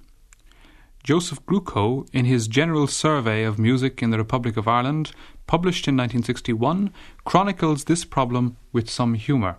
Joseph 1.05 1.45
Groocock, 1.45 2.09
in 2.15 2.25
his 2.25 2.49
General 2.49 2.87
Survey 2.87 3.45
of 3.45 3.59
Music 3.59 4.03
in 4.03 4.09
the 4.09 4.17
Republic 4.17 4.57
of 4.57 4.67
Ireland, 4.67 5.13
published 5.47 5.87
in 5.87 5.99
1961, 5.99 6.91
chronicles 7.27 7.85
this 7.85 8.07
problem 8.07 8.57
with 8.73 8.89
some 8.89 9.13
humour. 9.13 9.59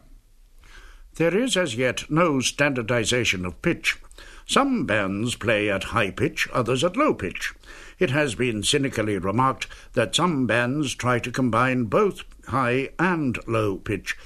There 1.17 1.37
is 1.37 1.55
as 1.55 1.75
yet 1.75 2.09
no 2.09 2.39
standardization 2.39 3.45
of 3.45 3.61
pitch. 3.61 3.95
Some 4.47 4.87
bands 4.87 5.35
play 5.35 5.69
at 5.69 5.83
high 5.93 6.09
pitch, 6.09 6.47
others 6.51 6.83
at 6.83 6.97
low 6.97 7.13
pitch. 7.13 7.53
It 7.99 8.09
has 8.09 8.33
been 8.33 8.63
cynically 8.63 9.19
remarked 9.19 9.67
that 9.93 10.15
some 10.15 10.47
bands 10.47 10.95
try 10.95 11.19
to 11.19 11.31
combine 11.31 11.83
both 11.85 12.23
high 12.47 12.89
and 12.97 13.37
low 13.47 13.77
pitch. 13.77 14.17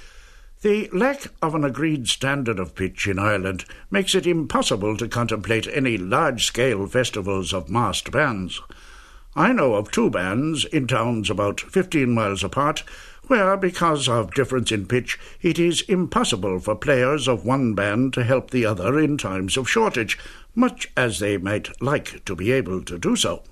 The 0.61 0.89
lack 0.91 1.27
of 1.41 1.55
an 1.55 1.63
agreed 1.63 2.09
standard 2.09 2.59
of 2.59 2.75
pitch 2.75 3.07
in 3.07 3.17
Ireland 3.17 3.63
makes 3.89 4.13
it 4.13 4.27
impossible 4.27 4.97
to 4.97 5.07
contemplate 5.07 5.67
any 5.67 5.97
large 5.97 6.45
scale 6.45 6.85
festivals 6.85 7.53
of 7.53 7.69
massed 7.69 8.11
bands. 8.11 8.61
I 9.37 9.53
know 9.53 9.75
of 9.75 9.89
two 9.89 10.09
bands 10.09 10.65
in 10.65 10.85
towns 10.85 11.29
about 11.29 11.61
fifteen 11.61 12.13
miles 12.13 12.43
apart 12.43 12.83
where, 13.27 13.55
because 13.55 14.09
of 14.09 14.33
difference 14.33 14.69
in 14.69 14.85
pitch, 14.85 15.17
it 15.41 15.59
is 15.59 15.81
impossible 15.83 16.59
for 16.59 16.75
players 16.75 17.29
of 17.29 17.45
one 17.45 17.73
band 17.73 18.11
to 18.15 18.23
help 18.25 18.51
the 18.51 18.65
other 18.65 18.99
in 18.99 19.17
times 19.17 19.55
of 19.55 19.69
shortage, 19.69 20.17
much 20.55 20.91
as 20.97 21.19
they 21.19 21.37
might 21.37 21.81
like 21.81 22.25
to 22.25 22.35
be 22.35 22.51
able 22.51 22.83
to 22.83 22.97
do 22.97 23.15
so. 23.15 23.43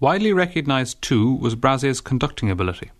Widely 0.00 0.32
recognized, 0.32 1.00
too, 1.00 1.34
was 1.34 1.54
Brase's 1.54 2.00
conducting 2.00 2.50
ability. 2.50 2.90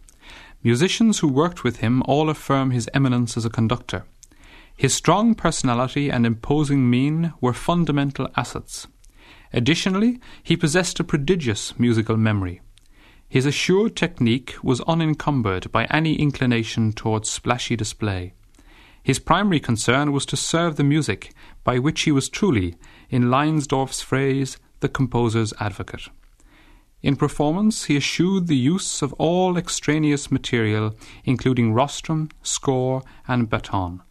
Musicians 0.62 1.20
who 1.20 1.28
worked 1.28 1.62
with 1.62 1.76
him 1.76 2.02
all 2.06 2.28
affirm 2.28 2.72
his 2.72 2.88
eminence 2.92 3.36
as 3.36 3.44
a 3.44 3.50
conductor. 3.50 4.04
His 4.76 4.92
strong 4.92 5.34
personality 5.34 6.10
and 6.10 6.26
imposing 6.26 6.88
mien 6.90 7.32
were 7.40 7.52
fundamental 7.52 8.28
assets. 8.36 8.86
Additionally, 9.52 10.20
he 10.42 10.56
possessed 10.56 11.00
a 11.00 11.04
prodigious 11.04 11.78
musical 11.78 12.16
memory. 12.16 12.60
His 13.28 13.46
assured 13.46 13.94
technique 13.94 14.56
was 14.62 14.80
unencumbered 14.82 15.70
by 15.70 15.84
any 15.86 16.14
inclination 16.14 16.92
towards 16.92 17.28
splashy 17.28 17.76
display. 17.76 18.34
His 19.02 19.18
primary 19.18 19.60
concern 19.60 20.12
was 20.12 20.26
to 20.26 20.36
serve 20.36 20.76
the 20.76 20.84
music, 20.84 21.32
by 21.62 21.78
which 21.78 22.02
he 22.02 22.12
was 22.12 22.28
truly, 22.28 22.76
in 23.10 23.30
Leinsdorf's 23.30 24.02
phrase, 24.02 24.58
the 24.80 24.88
composer's 24.88 25.52
advocate. 25.60 26.08
In 27.02 27.16
performance, 27.16 27.84
he 27.84 27.96
eschewed 27.96 28.46
the 28.46 28.56
use 28.56 29.02
of 29.02 29.12
all 29.14 29.56
extraneous 29.56 30.30
material, 30.30 30.94
including 31.24 31.72
rostrum, 31.72 32.30
score, 32.42 33.02
and 33.26 33.48
baton. 33.48 34.02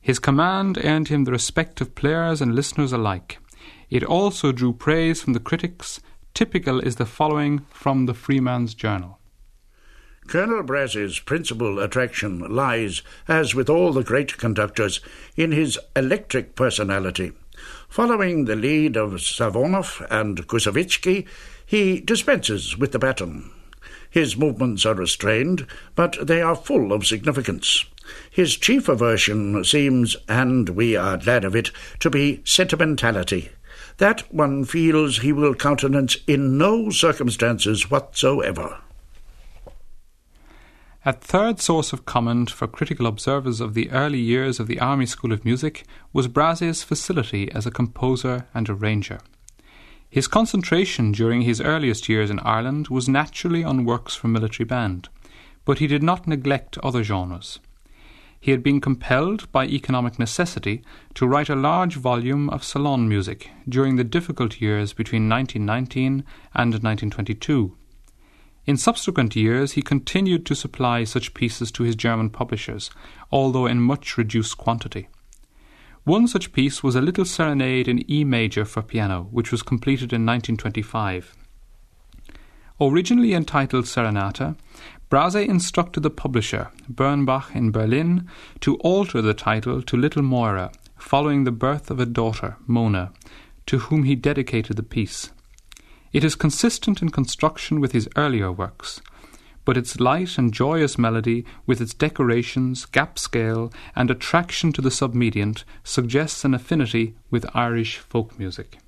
His 0.00 0.18
command 0.18 0.78
earned 0.84 1.08
him 1.08 1.24
the 1.24 1.32
respect 1.32 1.80
of 1.80 1.94
players 1.94 2.40
and 2.40 2.54
listeners 2.54 2.92
alike. 2.92 3.38
It 3.90 4.04
also 4.04 4.52
drew 4.52 4.72
praise 4.72 5.22
from 5.22 5.32
the 5.32 5.40
critics 5.40 6.00
Typical 6.38 6.78
is 6.78 6.94
the 6.94 7.04
following 7.04 7.66
from 7.70 8.06
the 8.06 8.14
Freeman's 8.14 8.72
Journal. 8.72 9.18
Colonel 10.28 10.62
Brase's 10.62 11.18
principal 11.18 11.80
attraction 11.80 12.38
lies, 12.54 13.02
as 13.26 13.56
with 13.56 13.68
all 13.68 13.92
the 13.92 14.04
great 14.04 14.36
conductors, 14.36 15.00
in 15.36 15.50
his 15.50 15.80
electric 15.96 16.54
personality. 16.54 17.32
Following 17.88 18.44
the 18.44 18.54
lead 18.54 18.96
of 18.96 19.14
Safonov 19.14 20.06
and 20.10 20.46
Koussevitzky, 20.46 21.26
he 21.68 22.00
dispenses 22.00 22.78
with 22.78 22.92
the 22.92 22.98
baton. 22.98 23.50
His 24.08 24.38
movements 24.38 24.86
are 24.86 24.94
restrained, 24.94 25.66
but 25.94 26.16
they 26.26 26.40
are 26.40 26.56
full 26.56 26.94
of 26.94 27.06
significance. 27.06 27.84
His 28.30 28.56
chief 28.56 28.88
aversion 28.88 29.62
seems, 29.64 30.16
and 30.26 30.70
we 30.70 30.96
are 30.96 31.18
glad 31.18 31.44
of 31.44 31.54
it, 31.54 31.70
to 32.00 32.08
be 32.08 32.40
sentimentality. 32.42 33.50
That 33.98 34.32
one 34.32 34.64
feels 34.64 35.18
he 35.18 35.30
will 35.30 35.54
countenance 35.54 36.16
in 36.26 36.56
no 36.56 36.88
circumstances 36.88 37.90
whatsoever. 37.90 38.78
A 41.04 41.12
third 41.12 41.60
source 41.60 41.92
of 41.92 42.06
comment 42.06 42.50
for 42.50 42.66
critical 42.66 43.06
observers 43.06 43.60
of 43.60 43.74
the 43.74 43.90
early 43.90 44.20
years 44.20 44.58
of 44.58 44.68
the 44.68 44.80
Army 44.80 45.04
School 45.04 45.32
of 45.32 45.44
Music 45.44 45.84
was 46.14 46.28
Brase's 46.28 46.82
facility 46.82 47.52
as 47.52 47.66
a 47.66 47.70
composer 47.70 48.46
and 48.54 48.70
arranger. 48.70 49.20
His 50.10 50.28
concentration 50.28 51.12
during 51.12 51.42
his 51.42 51.60
earliest 51.60 52.08
years 52.08 52.30
in 52.30 52.40
Ireland 52.40 52.88
was 52.88 53.08
naturally 53.08 53.62
on 53.62 53.84
works 53.84 54.14
for 54.14 54.28
military 54.28 54.66
band, 54.66 55.08
but 55.64 55.78
he 55.78 55.86
did 55.86 56.02
not 56.02 56.26
neglect 56.26 56.78
other 56.78 57.04
genres 57.04 57.60
he 58.40 58.50
had 58.52 58.62
been 58.62 58.80
compelled 58.80 59.50
by 59.50 59.66
economic 59.66 60.18
necessity 60.18 60.82
to 61.14 61.26
write 61.26 61.48
a 61.48 61.56
large 61.56 61.96
volume 61.96 62.48
of 62.50 62.62
salon 62.62 63.08
music 63.08 63.50
during 63.68 63.96
the 63.96 64.04
difficult 64.04 64.60
years 64.60 64.92
between 64.92 65.28
1919 65.28 66.24
and 66.54 66.72
1922. 66.72 67.76
In 68.66 68.76
subsequent 68.76 69.34
years, 69.34 69.72
he 69.72 69.82
continued 69.82 70.44
to 70.46 70.54
supply 70.54 71.04
such 71.04 71.34
pieces 71.34 71.72
to 71.72 71.82
his 71.82 71.96
German 71.96 72.30
publishers, 72.30 72.90
although 73.32 73.66
in 73.66 73.80
much 73.80 74.16
reduced 74.16 74.58
quantity. 74.58 75.08
One 76.08 76.26
such 76.26 76.52
piece 76.52 76.82
was 76.82 76.96
a 76.96 77.02
little 77.02 77.26
serenade 77.26 77.86
in 77.86 78.10
E 78.10 78.24
major 78.24 78.64
for 78.64 78.80
piano, 78.80 79.28
which 79.30 79.52
was 79.52 79.60
completed 79.62 80.10
in 80.10 80.24
1925. 80.24 81.36
Originally 82.80 83.34
entitled 83.34 83.84
Serenata, 83.84 84.56
Brase 85.10 85.46
instructed 85.46 86.02
the 86.02 86.08
publisher, 86.08 86.70
Bernbach 86.90 87.54
in 87.54 87.70
Berlin, 87.70 88.26
to 88.60 88.76
alter 88.76 89.20
the 89.20 89.34
title 89.34 89.82
to 89.82 89.96
Little 89.98 90.22
Moira, 90.22 90.72
following 90.96 91.44
the 91.44 91.52
birth 91.52 91.90
of 91.90 92.00
a 92.00 92.06
daughter, 92.06 92.56
Mona, 92.66 93.12
to 93.66 93.76
whom 93.76 94.04
he 94.04 94.14
dedicated 94.14 94.78
the 94.78 94.82
piece. 94.82 95.30
It 96.14 96.24
is 96.24 96.34
consistent 96.34 97.02
in 97.02 97.10
construction 97.10 97.80
with 97.80 97.92
his 97.92 98.08
earlier 98.16 98.50
works, 98.50 99.02
but 99.68 99.76
its 99.76 100.00
light 100.00 100.38
and 100.38 100.54
joyous 100.54 100.96
melody, 100.96 101.44
with 101.66 101.78
its 101.78 101.92
decorations, 101.92 102.86
gap 102.86 103.18
scale, 103.18 103.70
and 103.94 104.10
attraction 104.10 104.72
to 104.72 104.80
the 104.80 104.88
submediant, 104.88 105.62
suggests 105.84 106.42
an 106.42 106.54
affinity 106.54 107.14
with 107.30 107.44
Irish 107.54 107.98
folk 107.98 108.38
music. 108.38 108.78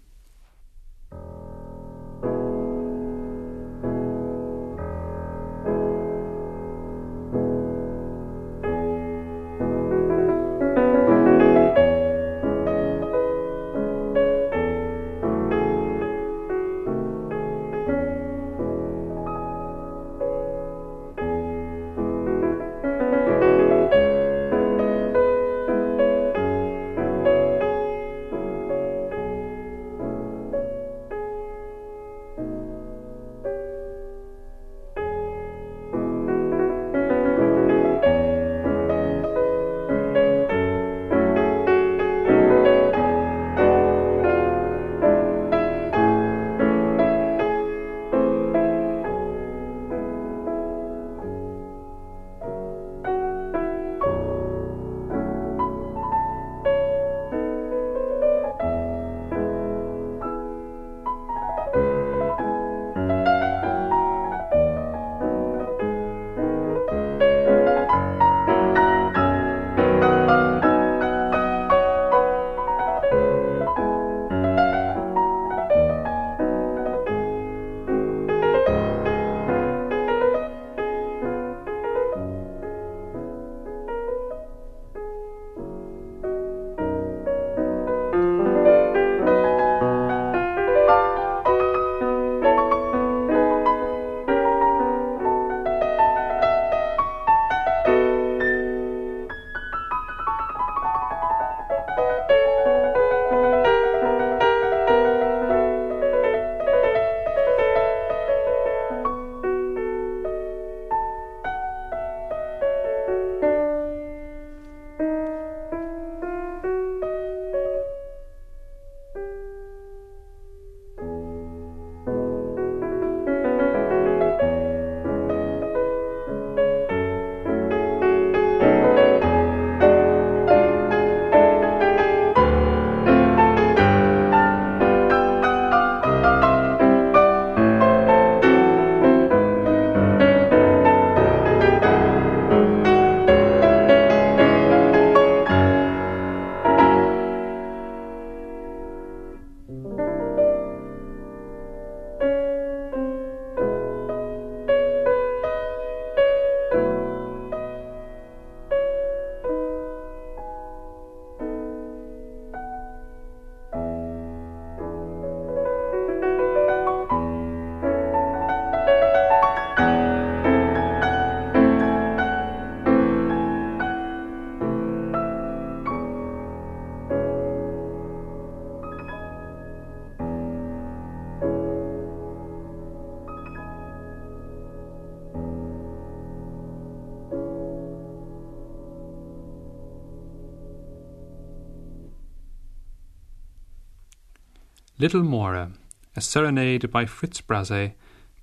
Little 195.01 195.23
Mora, 195.23 195.71
a 196.15 196.21
serenade 196.21 196.91
by 196.91 197.07
Fritz 197.07 197.41
Brase, 197.41 197.93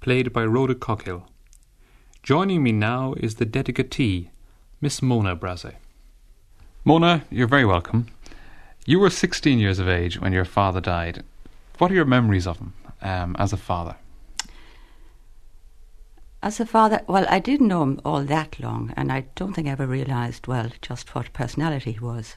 played 0.02 0.34
by 0.34 0.44
Rhoda 0.44 0.74
Coghill. 0.74 1.28
Joining 2.24 2.64
me 2.64 2.72
now 2.72 3.14
is 3.18 3.36
the 3.36 3.46
dedicatee, 3.46 4.32
Miss 4.82 5.00
Mona 5.00 5.36
Brase. 5.36 5.76
Mona, 6.84 7.26
you're 7.30 7.46
very 7.46 7.64
welcome. 7.64 8.08
You 8.88 8.98
were 8.98 9.12
16 9.12 9.60
years 9.60 9.78
of 9.78 9.88
age 9.88 10.20
when 10.20 10.34
your 10.34 10.46
father 10.46 10.82
died. 10.82 11.24
What 11.78 11.92
are 11.92 11.94
your 11.94 12.06
memories 12.06 12.48
of 12.48 12.58
him 12.58 12.74
um, 13.04 13.36
as 13.38 13.54
a 13.54 13.58
father? 13.58 13.96
As 16.42 16.60
a 16.60 16.66
father, 16.66 17.02
well, 17.06 17.28
I 17.30 17.38
didn't 17.38 17.68
know 17.68 17.84
him 17.84 18.02
all 18.04 18.24
that 18.24 18.60
long, 18.60 18.96
and 18.98 19.12
I 19.12 19.28
don't 19.36 19.54
think 19.54 19.68
I 19.68 19.74
ever 19.74 19.86
realised 19.86 20.48
well 20.48 20.72
just 20.82 21.14
what 21.14 21.34
personality 21.34 21.92
he 21.92 22.00
was. 22.00 22.36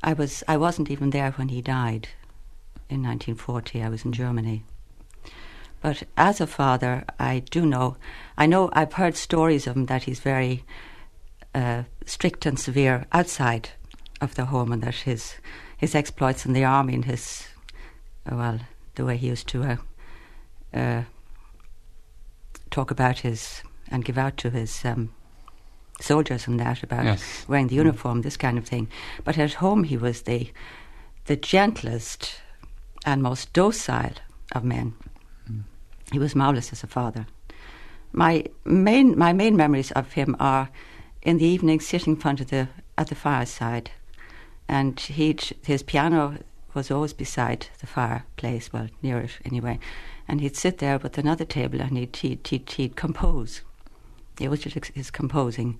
I 0.00 0.12
was 0.12 0.44
I 0.46 0.56
wasn't 0.56 0.92
even 0.92 1.10
there 1.10 1.32
when 1.32 1.48
he 1.48 1.60
died 1.60 2.06
in 2.88 3.02
1940. 3.02 3.82
I 3.82 3.88
was 3.88 4.04
in 4.04 4.12
Germany. 4.12 4.64
But 5.80 6.02
as 6.16 6.40
a 6.40 6.46
father, 6.46 7.04
I 7.20 7.40
do 7.50 7.64
know. 7.64 7.96
I 8.36 8.46
know 8.46 8.68
I've 8.72 8.94
heard 8.94 9.16
stories 9.16 9.66
of 9.66 9.76
him 9.76 9.86
that 9.86 10.04
he's 10.04 10.18
very 10.20 10.64
uh, 11.54 11.84
strict 12.04 12.46
and 12.46 12.58
severe 12.58 13.06
outside 13.12 13.70
of 14.20 14.34
the 14.34 14.46
home, 14.46 14.72
and 14.72 14.82
that 14.82 14.94
his 14.96 15.34
his 15.76 15.94
exploits 15.94 16.44
in 16.44 16.52
the 16.52 16.64
army 16.64 16.94
and 16.94 17.04
his 17.04 17.46
well, 18.30 18.58
the 18.96 19.04
way 19.04 19.16
he 19.16 19.28
used 19.28 19.46
to 19.48 19.62
uh, 19.62 19.76
uh, 20.74 21.02
talk 22.70 22.90
about 22.90 23.20
his 23.20 23.62
and 23.90 24.04
give 24.04 24.18
out 24.18 24.36
to 24.38 24.50
his 24.50 24.84
um, 24.84 25.10
soldiers 26.00 26.46
and 26.48 26.58
that 26.60 26.82
about 26.82 27.04
Yes. 27.04 27.44
wearing 27.48 27.68
the 27.68 27.76
uniform, 27.76 28.22
this 28.22 28.36
kind 28.36 28.58
of 28.58 28.66
thing. 28.66 28.88
But 29.24 29.38
at 29.38 29.54
home, 29.54 29.84
he 29.84 29.96
was 29.96 30.22
the 30.22 30.52
the 31.26 31.36
gentlest 31.36 32.40
and 33.08 33.22
most 33.22 33.52
docile 33.54 34.12
of 34.52 34.64
men. 34.64 34.94
Mm. 35.50 35.62
He 36.12 36.18
was 36.18 36.34
marvelous 36.34 36.72
as 36.72 36.82
a 36.82 36.86
father. 36.86 37.26
My 38.12 38.44
main 38.64 39.18
my 39.18 39.32
main 39.32 39.56
memories 39.56 39.92
of 39.92 40.12
him 40.12 40.36
are 40.38 40.68
in 41.22 41.38
the 41.38 41.46
evening 41.46 41.80
sitting 41.80 42.14
in 42.14 42.20
front 42.20 42.40
of 42.40 42.48
the 42.50 42.68
at 42.98 43.08
the 43.08 43.14
fireside, 43.14 43.90
and 44.68 45.00
he'd 45.00 45.42
his 45.64 45.82
piano 45.82 46.38
was 46.74 46.90
always 46.90 47.14
beside 47.14 47.68
the 47.80 47.86
fireplace, 47.86 48.72
well 48.72 48.88
near 49.02 49.20
it 49.20 49.38
anyway, 49.44 49.78
and 50.28 50.40
he'd 50.40 50.56
sit 50.56 50.78
there 50.78 50.98
with 50.98 51.18
another 51.18 51.46
table 51.46 51.80
and 51.80 51.96
he'd 51.96 52.16
he'd 52.16 52.46
he'd, 52.46 52.70
he'd 52.70 52.96
compose. 52.96 53.62
It 54.38 54.50
was 54.50 54.60
just 54.60 54.94
his 54.94 55.10
composing, 55.10 55.78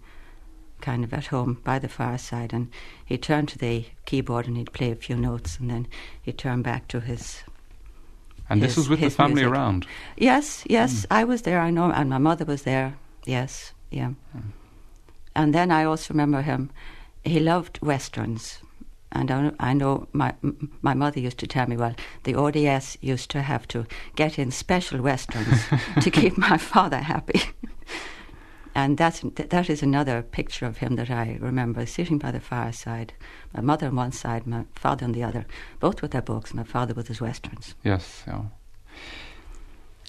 kind 0.81 1.05
of 1.05 1.13
at 1.13 1.27
home 1.27 1.61
by 1.65 1.79
the 1.79 1.89
fireside, 1.89 2.53
and 2.53 2.69
he'd 3.05 3.23
turn 3.23 3.47
to 3.47 3.59
the 3.59 3.85
keyboard 4.07 4.47
and 4.47 4.57
he'd 4.57 4.73
play 4.73 4.91
a 4.91 4.97
few 4.97 5.17
notes, 5.17 5.59
and 5.59 5.71
then 5.71 5.87
he'd 6.23 6.39
turn 6.39 6.63
back 6.63 6.89
to 6.89 7.01
his 7.01 7.43
And 8.51 8.63
this 8.63 8.77
was 8.77 8.89
with 8.89 9.01
the 9.01 9.11
family 9.11 9.43
music. 9.43 9.53
around. 9.53 9.87
Yes, 10.17 10.65
yes, 10.67 11.05
hmm. 11.05 11.13
I 11.15 11.25
was 11.25 11.43
there. 11.43 11.61
I 11.61 11.71
know, 11.71 11.91
and 11.93 12.09
my 12.09 12.19
mother 12.19 12.45
was 12.45 12.63
there. 12.63 12.97
Yes, 13.27 13.73
yeah. 13.91 14.13
Hmm. 14.33 14.51
And 15.35 15.55
then 15.55 15.71
I 15.71 15.85
also 15.85 16.15
remember 16.15 16.43
him. 16.43 16.71
He 17.25 17.41
loved 17.41 17.79
westerns, 17.83 18.59
and 19.13 19.31
I, 19.31 19.53
I 19.61 19.75
know 19.75 20.07
my 20.13 20.35
my 20.83 20.95
mother 20.95 21.21
used 21.21 21.39
to 21.39 21.47
tell 21.47 21.67
me, 21.69 21.77
well, 21.77 21.95
the 22.25 22.35
ODS 22.35 22.97
used 23.03 23.31
to 23.31 23.43
have 23.43 23.67
to 23.69 23.87
get 24.17 24.39
in 24.39 24.51
special 24.51 25.01
westerns 25.03 25.63
to 26.01 26.11
keep 26.11 26.39
my 26.39 26.57
father 26.59 26.99
happy. 26.99 27.41
And 28.75 28.97
that's 28.97 29.21
that 29.21 29.71
is 29.71 29.83
another 29.83 30.23
picture 30.23 30.67
of 30.67 30.79
him 30.79 30.97
that 30.97 31.11
I 31.11 31.39
remember 31.41 31.87
sitting 31.87 32.19
by 32.19 32.31
the 32.31 32.41
fireside, 32.41 33.13
my 33.53 33.61
mother 33.61 33.89
on 33.89 33.97
one 33.97 34.13
side, 34.13 34.47
my 34.47 34.65
father 34.75 35.05
on 35.05 35.13
the 35.13 35.25
other, 35.25 35.47
both 35.81 36.03
with 36.03 36.13
their 36.13 36.23
books. 36.23 36.55
My 36.55 36.65
father 36.65 36.95
with 36.95 37.09
his 37.09 37.21
westerns. 37.21 37.75
Yes. 37.83 38.23
Yeah. 38.27 38.43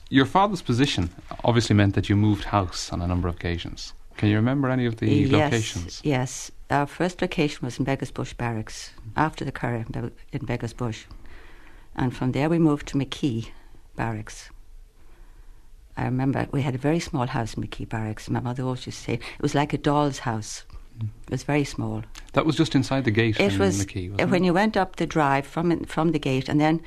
Your 0.10 0.26
father's 0.26 0.62
position 0.62 1.10
obviously 1.44 1.76
meant 1.76 1.94
that 1.96 2.10
you 2.10 2.16
moved 2.16 2.46
house 2.46 2.92
on 2.92 3.02
a 3.02 3.08
number 3.08 3.28
of 3.28 3.36
occasions. 3.36 3.94
Can 4.18 4.30
you 4.30 4.36
remember 4.36 4.70
any 4.70 4.86
of 4.86 4.98
the 4.98 5.08
yes, 5.08 5.32
locations? 5.32 6.02
Yes. 6.04 6.52
Our 6.70 6.88
first 6.88 7.22
location 7.22 7.60
was 7.66 7.80
in 7.80 7.86
Beggars 7.86 8.12
Bush 8.12 8.34
Barracks, 8.34 8.92
after 9.16 9.46
the 9.46 9.52
Be- 9.52 10.12
in 10.32 10.46
Beggars 10.46 10.74
Bush. 10.74 11.06
And 11.96 12.16
from 12.16 12.34
there 12.34 12.50
we 12.50 12.60
moved 12.60 12.88
to 12.88 12.98
McKee 12.98 13.50
Barracks. 13.96 14.50
I 16.00 16.06
remember 16.06 16.48
we 16.52 16.62
had 16.62 16.76
a 16.76 16.80
very 16.80 17.00
small 17.00 17.28
house 17.28 17.56
in 17.56 17.64
McKee 17.64 17.88
Barracks. 17.90 18.30
My 18.30 18.40
mother 18.40 18.64
always 18.64 18.86
used 18.86 19.00
to 19.00 19.04
say 19.04 19.14
it 19.16 19.42
was 19.42 19.54
like 19.54 19.74
a 19.74 19.78
doll's 19.78 20.20
house. 20.20 20.64
It 21.02 21.32
was 21.32 21.44
very 21.44 21.64
small. 21.66 22.04
That 22.34 22.46
was 22.46 22.56
just 22.56 22.74
inside 22.76 23.04
the 23.04 23.12
gate 23.12 23.40
It 23.40 23.54
in 23.54 23.60
was 23.60 23.86
McKee, 23.86 24.30
when 24.30 24.44
it? 24.44 24.46
you 24.46 24.54
went 24.54 24.78
up 24.78 24.96
the 24.96 25.06
drive 25.06 25.46
from 25.46 25.84
from 25.86 26.12
the 26.12 26.20
gate, 26.20 26.48
and 26.50 26.60
then 26.60 26.82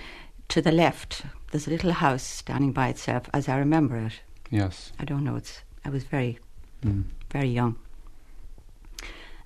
to 0.49 0.63
the 0.63 0.73
left, 0.73 1.23
there's 1.51 1.67
a 1.67 1.71
little 1.71 1.93
house 1.93 2.23
standing 2.23 2.73
by 2.73 2.89
itself, 2.89 3.29
as 3.35 3.49
I 3.49 3.57
remember 3.59 3.97
it. 3.99 4.21
Yes. 4.51 4.93
I 4.99 5.05
don't 5.05 5.25
know. 5.25 5.37
It's 5.37 5.63
I 5.85 5.91
was 5.91 6.05
very 6.05 6.39
Mm. 6.83 7.05
very 7.31 7.49
young. 7.49 7.77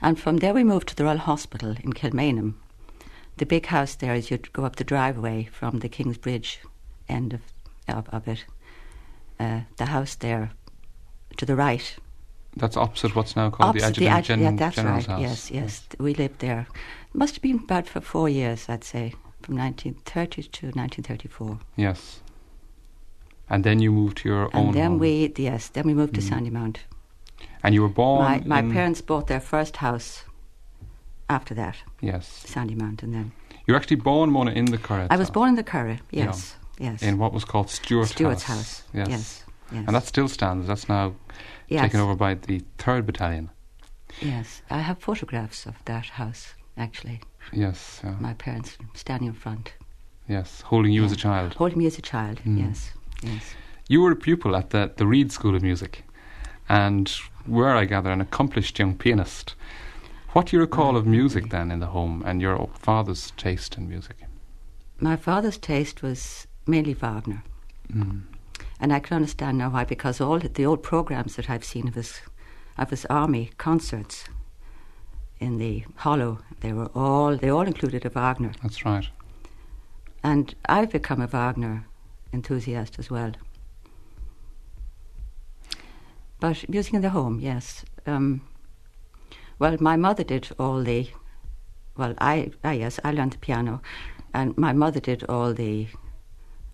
And 0.01 0.19
from 0.19 0.37
there 0.39 0.55
we 0.55 0.65
moved 0.65 0.89
to 0.89 0.95
the 0.97 1.05
Royal 1.05 1.19
Hospital 1.19 1.75
in 1.83 1.93
Kilmainham. 1.93 2.55
The 3.37 3.47
big 3.47 3.67
house 3.67 3.95
there 3.97 4.15
is 4.15 4.31
you'd 4.31 4.53
go 4.53 4.65
up 4.65 4.77
the 4.77 4.85
driveway 4.85 5.49
from 5.53 5.81
the 5.81 5.89
King's 5.89 6.19
Bridge 6.19 6.61
end 7.09 7.33
of 7.35 7.41
of, 7.89 8.09
of 8.09 8.27
it. 8.29 8.45
Uh, 9.39 9.61
the 9.77 9.87
house 9.87 10.15
there 10.17 10.51
to 11.37 11.45
the 11.47 11.55
right. 11.57 11.97
That's 12.57 12.77
opposite 12.77 13.15
what's 13.15 13.37
now 13.37 13.51
called 13.51 13.71
Opposite 13.77 13.97
the 13.97 14.09
Adjutant 14.09 14.25
adju- 14.25 14.27
Gen- 14.27 14.41
yeah, 14.41 14.57
that's 14.57 14.77
General's 14.77 15.09
right. 15.09 15.21
House. 15.23 15.51
Yes, 15.51 15.51
yes, 15.51 15.87
We 15.99 16.15
lived 16.15 16.39
there. 16.39 16.67
Must 17.13 17.35
have 17.35 17.43
been 17.43 17.61
about 17.65 17.87
for 17.87 18.01
four 18.01 18.29
years, 18.31 18.67
I'd 18.69 18.83
say, 18.85 19.13
from 19.43 19.57
1930 19.57 20.43
to 20.43 20.67
1934. 20.69 21.59
Yes. 21.77 22.21
And 23.51 23.63
then 23.63 23.81
you 23.81 23.93
moved 23.93 24.17
to 24.19 24.29
your 24.29 24.45
own 24.57 24.67
And 24.69 24.75
then 24.75 24.91
home. 24.93 24.99
we, 25.01 25.33
yes, 25.37 25.69
then 25.69 25.85
we 25.87 25.93
moved 25.95 26.15
to 26.15 26.23
Sandy 26.23 26.51
Mount. 26.51 26.81
And 27.63 27.75
you 27.75 27.83
were 27.83 27.89
born 27.93 28.23
My, 28.25 28.63
my 28.63 28.73
parents 28.73 29.03
bought 29.03 29.27
their 29.27 29.41
first 29.41 29.77
house 29.77 30.25
after 31.29 31.55
that, 31.55 31.77
Yes. 32.01 32.27
Sandy 32.47 32.75
Mount, 32.75 33.03
and 33.03 33.13
then 33.13 33.33
You 33.67 33.75
were 33.75 33.79
actually 33.81 33.97
born, 33.97 34.31
Mona, 34.31 34.53
in 34.53 34.65
the 34.67 34.79
Curragh. 34.79 35.09
I 35.11 35.17
was 35.17 35.31
born 35.31 35.49
in 35.51 35.55
the 35.57 35.65
Curragh. 35.65 36.01
Yes, 36.11 36.57
yes. 36.79 37.03
In 37.03 37.19
what 37.19 37.33
was 37.33 37.45
called 37.45 37.71
Stuart 37.71 38.09
Stuart's 38.09 38.45
House. 38.45 38.81
house. 38.81 38.83
Yes. 38.93 39.09
Yes, 39.09 39.45
yes. 39.73 39.85
And 39.87 39.95
that 39.97 40.05
still 40.07 40.29
stands. 40.29 40.67
That's 40.67 40.89
now 40.89 41.15
yes. 41.69 41.83
taken 41.83 42.01
over 42.01 42.15
by 42.15 42.35
the 42.35 42.63
3rd 42.79 43.07
Battalion. 43.07 43.51
Yes, 44.21 44.63
I 44.71 44.79
have 44.81 44.99
photographs 44.99 45.67
of 45.67 45.75
that 45.85 46.07
house. 46.07 46.55
Actually, 46.79 47.21
Yes. 47.53 48.01
yeah. 48.05 48.17
my 48.21 48.35
parents 48.35 48.77
standing 48.95 49.29
in 49.29 49.35
front, 49.35 49.73
Yes. 50.29 50.61
Holding 50.63 50.93
you 50.93 51.05
as 51.05 51.13
a 51.13 51.17
child. 51.17 51.55
holding 51.55 51.79
me 51.79 51.87
as 51.87 51.99
a 51.99 52.03
child. 52.03 52.41
Mm. 52.45 52.59
Yes, 52.59 52.91
yes. 53.23 53.55
You 53.89 54.01
were 54.03 54.11
a 54.13 54.17
pupil 54.17 54.55
at 54.57 54.71
the, 54.71 54.93
the 54.97 55.07
Read 55.07 55.31
School 55.33 55.55
of 55.55 55.63
Music 55.63 56.03
and 56.69 57.11
were, 57.47 57.75
I 57.75 57.85
gather, 57.85 58.11
an 58.11 58.21
accomplished 58.21 58.79
young 58.79 58.97
pianist. 58.99 59.55
What 60.33 60.47
do 60.47 60.57
you 60.57 60.61
recall 60.61 60.97
of 60.97 61.07
music 61.07 61.49
then 61.51 61.71
in 61.71 61.79
the 61.81 61.87
home 61.87 62.23
and 62.27 62.43
your 62.43 62.69
father's 62.75 63.31
taste 63.39 63.79
in 63.79 63.89
music? 63.89 64.17
My 65.01 65.17
father's 65.17 65.57
taste 65.59 66.03
was 66.03 66.47
mainly 66.67 66.95
Wagner, 66.95 67.43
Mm. 67.93 68.23
and 68.81 68.93
I 68.93 69.01
can 69.01 69.17
understand 69.17 69.59
now 69.59 69.71
why. 69.71 69.85
Because 69.85 70.21
all 70.21 70.39
the 70.39 70.67
old 70.67 70.83
programs 70.83 71.37
that 71.37 71.49
I've 71.49 71.65
seen 71.65 71.89
of 71.89 71.95
his 71.95 72.21
of 72.79 72.91
his 72.91 73.07
army 73.07 73.51
concerts 73.59 74.25
in 75.39 75.59
the 75.59 75.85
Hollow, 75.97 76.39
they 76.61 76.73
were 76.73 76.91
all 76.95 77.37
they 77.37 77.49
all 77.51 77.67
included 77.67 78.05
a 78.05 78.11
Wagner. 78.11 78.53
That's 78.63 78.85
right. 78.85 79.09
And 80.23 80.55
I've 80.69 80.91
become 80.91 81.23
a 81.23 81.27
Wagner 81.29 81.87
enthusiast 82.33 82.99
as 82.99 83.11
well. 83.11 83.33
But 86.41 86.69
music 86.69 86.95
in 86.95 87.01
the 87.03 87.11
home, 87.11 87.41
yes. 87.41 87.85
Um, 88.07 88.43
well, 89.59 89.77
my 89.81 89.97
mother 89.97 90.25
did 90.25 90.49
all 90.59 90.83
the. 90.83 91.09
Well, 91.97 92.15
I, 92.19 92.51
I 92.63 92.75
yes, 92.75 93.01
I 93.05 93.13
learned 93.13 93.33
the 93.33 93.39
piano, 93.39 93.81
and 94.35 94.57
my 94.59 94.73
mother 94.73 95.01
did 95.01 95.25
all 95.25 95.55
the 95.55 95.87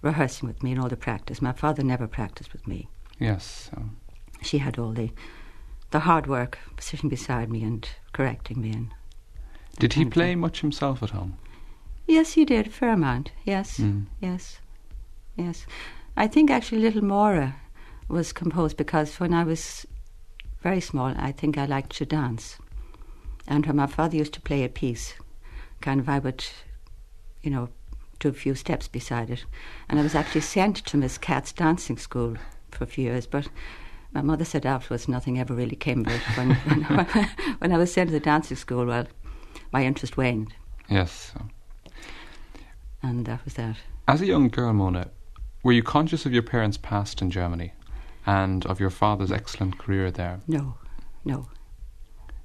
rehearsing 0.03 0.49
with 0.49 0.63
me 0.63 0.73
and 0.73 0.81
all 0.81 0.89
the 0.89 0.97
practice. 0.97 1.41
My 1.41 1.53
father 1.53 1.83
never 1.83 2.07
practiced 2.07 2.53
with 2.53 2.67
me. 2.67 2.89
Yes. 3.19 3.71
so- 3.73 3.91
She 4.43 4.59
had 4.59 4.79
all 4.79 4.93
the, 4.93 5.11
the 5.91 6.01
hard 6.01 6.27
work, 6.27 6.59
sitting 6.81 7.09
beside 7.09 7.49
me 7.51 7.63
and 7.63 7.89
correcting 8.13 8.61
me. 8.61 8.73
And 8.73 8.91
Did 9.79 9.95
he 9.95 10.05
play 10.05 10.35
much 10.35 10.61
himself 10.61 11.03
at 11.03 11.11
home? 11.11 11.39
yes, 12.09 12.33
he 12.33 12.45
did 12.45 12.67
a 12.67 12.71
fair 12.71 12.93
amount. 12.93 13.31
Yes. 13.45 13.79
Mm. 13.79 14.07
Yes, 14.21 14.59
yes. 15.37 15.65
I 16.17 16.27
think 16.27 16.51
actually 16.51 16.83
Little 16.83 17.05
Mora 17.05 17.57
was 18.09 18.33
composed 18.35 18.77
because 18.77 19.19
when 19.21 19.33
I 19.33 19.45
was 19.45 19.87
very 20.63 20.81
small, 20.81 21.15
I 21.17 21.33
think 21.33 21.57
I 21.57 21.65
liked 21.65 21.97
to 21.97 22.05
dance. 22.05 22.59
And 23.49 23.65
when 23.67 23.77
my 23.77 23.87
father 23.87 24.17
used 24.17 24.35
to 24.35 24.41
play 24.43 24.63
a 24.65 24.69
piece, 24.69 25.15
kind 25.81 26.01
of 26.01 26.09
I 26.09 26.19
would, 26.19 26.45
you 27.43 27.51
know, 27.51 27.69
do 28.23 28.29
a 28.29 28.33
few 28.33 28.55
steps 28.55 28.89
beside 28.89 29.31
it. 29.31 29.45
And 29.89 29.99
I 29.99 30.03
was 30.03 30.15
actually 30.15 30.43
sent 30.43 30.77
to 30.87 30.97
Miss 30.97 31.19
Catt's 31.19 31.53
dancing 31.53 31.99
school 31.99 32.37
for 32.71 32.85
a 32.85 32.87
few 32.87 33.05
years, 33.05 33.27
but 33.27 33.49
my 34.13 34.23
mother 34.23 34.45
said 34.45 34.65
afterwards 34.65 35.09
nothing 35.09 35.39
ever 35.39 35.55
really 35.55 35.77
came 35.77 36.07
of 36.07 36.13
it. 36.13 36.21
When, 36.37 36.51
when, 36.87 37.29
when 37.59 37.73
I 37.73 37.79
was 37.79 37.93
sent 37.93 38.09
to 38.09 38.13
the 38.13 38.21
dancing 38.21 38.57
school, 38.57 38.87
well, 38.87 39.07
my 39.73 39.85
interest 39.85 40.17
waned. 40.17 40.55
Yes. 40.89 41.33
and 43.03 43.27
that 43.27 43.45
was 43.45 43.55
that. 43.55 43.77
As 44.07 44.21
a 44.21 44.27
young 44.27 44.49
girl, 44.49 44.73
Mona, 44.73 45.11
were 45.63 45.73
you 45.73 45.83
conscious 45.83 46.27
of 46.27 46.33
your 46.33 46.43
parents' 46.43 46.77
past 46.77 47.23
in 47.23 47.31
Germany 47.31 47.73
and 48.27 48.65
of 48.67 48.79
your 48.81 48.91
father's 48.91 49.33
excellent 49.33 49.79
career 49.79 50.11
there? 50.11 50.41
No, 50.47 50.75
no. 51.25 51.49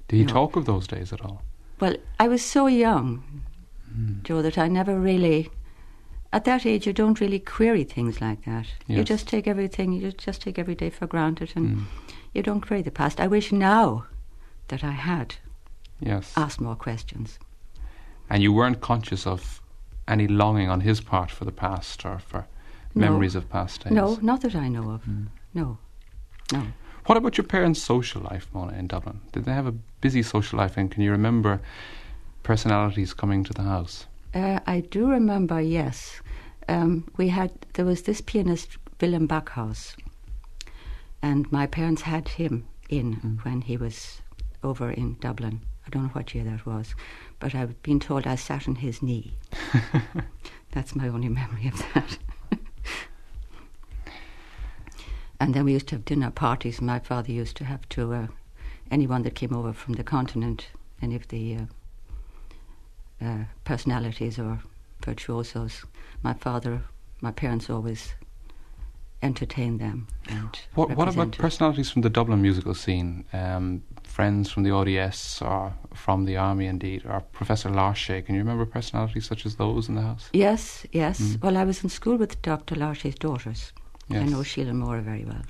Did 0.08 0.16
he 0.16 0.24
No. 0.24 0.32
talk 0.32 0.56
of 0.56 0.64
those 0.66 0.86
days 0.86 1.12
at 1.12 1.20
all? 1.20 1.42
Well, 1.80 1.96
I 2.18 2.26
was 2.28 2.44
so 2.44 2.66
young, 2.66 3.44
hmm. 3.92 4.22
Joe, 4.24 4.42
that 4.42 4.58
I 4.58 4.66
never 4.68 4.98
really. 4.98 5.50
At 6.32 6.44
that 6.44 6.66
age, 6.66 6.86
you 6.86 6.92
don't 6.92 7.20
really 7.20 7.38
query 7.38 7.84
things 7.84 8.20
like 8.20 8.44
that. 8.44 8.66
You 8.86 9.02
just 9.02 9.26
take 9.28 9.46
everything. 9.48 9.92
You 9.92 10.12
just 10.12 10.42
take 10.42 10.58
every 10.58 10.74
day 10.74 10.90
for 10.90 11.06
granted, 11.06 11.52
and 11.56 11.68
Mm. 11.68 11.84
you 12.34 12.42
don't 12.42 12.60
query 12.60 12.82
the 12.82 12.90
past. 12.90 13.18
I 13.18 13.26
wish 13.26 13.50
now 13.50 14.04
that 14.68 14.84
I 14.84 14.90
had 14.92 15.36
Yes. 16.00 16.34
asked 16.36 16.60
more 16.60 16.76
questions. 16.76 17.38
And 18.28 18.42
you 18.42 18.52
weren't 18.52 18.80
conscious 18.82 19.26
of 19.26 19.62
any 20.06 20.28
longing 20.28 20.68
on 20.68 20.80
his 20.82 21.00
part 21.00 21.30
for 21.30 21.46
the 21.46 21.52
past 21.52 22.04
or 22.04 22.18
for 22.18 22.46
No. 22.94 23.00
memories 23.10 23.34
of 23.34 23.48
past 23.48 23.84
days? 23.84 23.92
No, 23.92 24.18
not 24.20 24.42
that 24.42 24.54
I 24.54 24.68
know 24.68 24.90
of. 24.90 25.04
Mm. 25.06 25.28
No, 25.54 25.78
no. 26.52 26.62
What 27.06 27.16
about 27.16 27.38
your 27.38 27.46
parents' 27.46 27.82
social 27.82 28.20
life, 28.30 28.46
Mona, 28.52 28.76
in 28.76 28.86
Dublin? 28.86 29.20
Did 29.32 29.46
they 29.46 29.54
have 29.54 29.66
a 29.66 29.72
busy 30.02 30.22
social 30.22 30.58
life, 30.58 30.76
and 30.76 30.90
can 30.90 31.02
you 31.02 31.10
remember 31.10 31.62
personalities 32.42 33.14
coming 33.14 33.44
to 33.44 33.54
the 33.54 33.62
house? 33.62 34.06
Uh, 34.34 34.60
I 34.66 34.80
do 34.80 35.08
remember, 35.08 35.60
yes. 35.60 36.20
Um, 36.68 37.10
we 37.16 37.28
had 37.28 37.50
there 37.74 37.84
was 37.84 38.02
this 38.02 38.20
pianist 38.20 38.76
Wilhelm 39.00 39.26
Backhaus, 39.26 39.96
and 41.22 41.50
my 41.50 41.66
parents 41.66 42.02
had 42.02 42.28
him 42.28 42.66
in 42.88 43.16
Mm. 43.16 43.44
when 43.44 43.60
he 43.62 43.76
was 43.76 44.20
over 44.62 44.90
in 44.90 45.16
Dublin. 45.20 45.60
I 45.86 45.90
don't 45.90 46.02
know 46.04 46.08
what 46.10 46.34
year 46.34 46.44
that 46.44 46.66
was, 46.66 46.94
but 47.38 47.54
I've 47.54 47.82
been 47.82 48.00
told 48.00 48.26
I 48.26 48.34
sat 48.34 48.68
on 48.68 48.76
his 48.76 49.02
knee. 49.02 49.34
That's 50.72 50.94
my 50.94 51.08
only 51.08 51.28
memory 51.30 51.68
of 51.68 51.78
that. 51.94 52.18
and 55.40 55.54
then 55.54 55.64
we 55.64 55.72
used 55.72 55.88
to 55.88 55.94
have 55.94 56.04
dinner 56.04 56.30
parties. 56.30 56.80
My 56.82 56.98
father 56.98 57.32
used 57.32 57.56
to 57.58 57.64
have 57.64 57.88
to 57.90 58.12
uh, 58.12 58.26
anyone 58.90 59.22
that 59.22 59.34
came 59.34 59.54
over 59.54 59.72
from 59.72 59.94
the 59.94 60.04
continent, 60.04 60.68
any 61.00 61.16
of 61.16 61.28
the 61.28 61.56
uh, 61.56 61.64
uh, 63.20 63.44
personalities 63.64 64.38
or 64.38 64.60
virtuosos. 65.04 65.84
My 66.22 66.34
father, 66.34 66.82
my 67.20 67.30
parents 67.30 67.70
always 67.70 68.14
entertained 69.22 69.80
them. 69.80 70.06
And 70.28 70.58
What, 70.74 70.90
what 70.96 71.08
about 71.08 71.32
personalities 71.32 71.90
from 71.90 72.02
the 72.02 72.10
Dublin 72.10 72.40
musical 72.40 72.74
scene? 72.74 73.24
Um, 73.32 73.82
friends 74.04 74.50
from 74.50 74.62
the 74.62 74.70
ODS 74.70 75.42
or 75.42 75.74
from 75.94 76.24
the 76.24 76.36
army, 76.36 76.66
indeed, 76.66 77.04
or 77.04 77.20
Professor 77.32 77.70
Larchet. 77.70 78.22
Can 78.22 78.34
you 78.34 78.40
remember 78.40 78.64
personalities 78.66 79.26
such 79.26 79.46
as 79.46 79.56
those 79.56 79.88
in 79.88 79.94
the 79.94 80.02
house? 80.02 80.28
Yes, 80.32 80.86
yes. 80.92 81.20
Mm. 81.20 81.42
Well, 81.42 81.56
I 81.56 81.64
was 81.64 81.82
in 81.82 81.90
school 81.90 82.16
with 82.16 82.40
Dr. 82.42 82.74
Larchet's 82.76 83.18
daughters. 83.18 83.72
I 84.10 84.24
know 84.24 84.42
Sheila 84.42 84.72
Moore 84.72 85.00
very 85.00 85.24
well. 85.24 85.42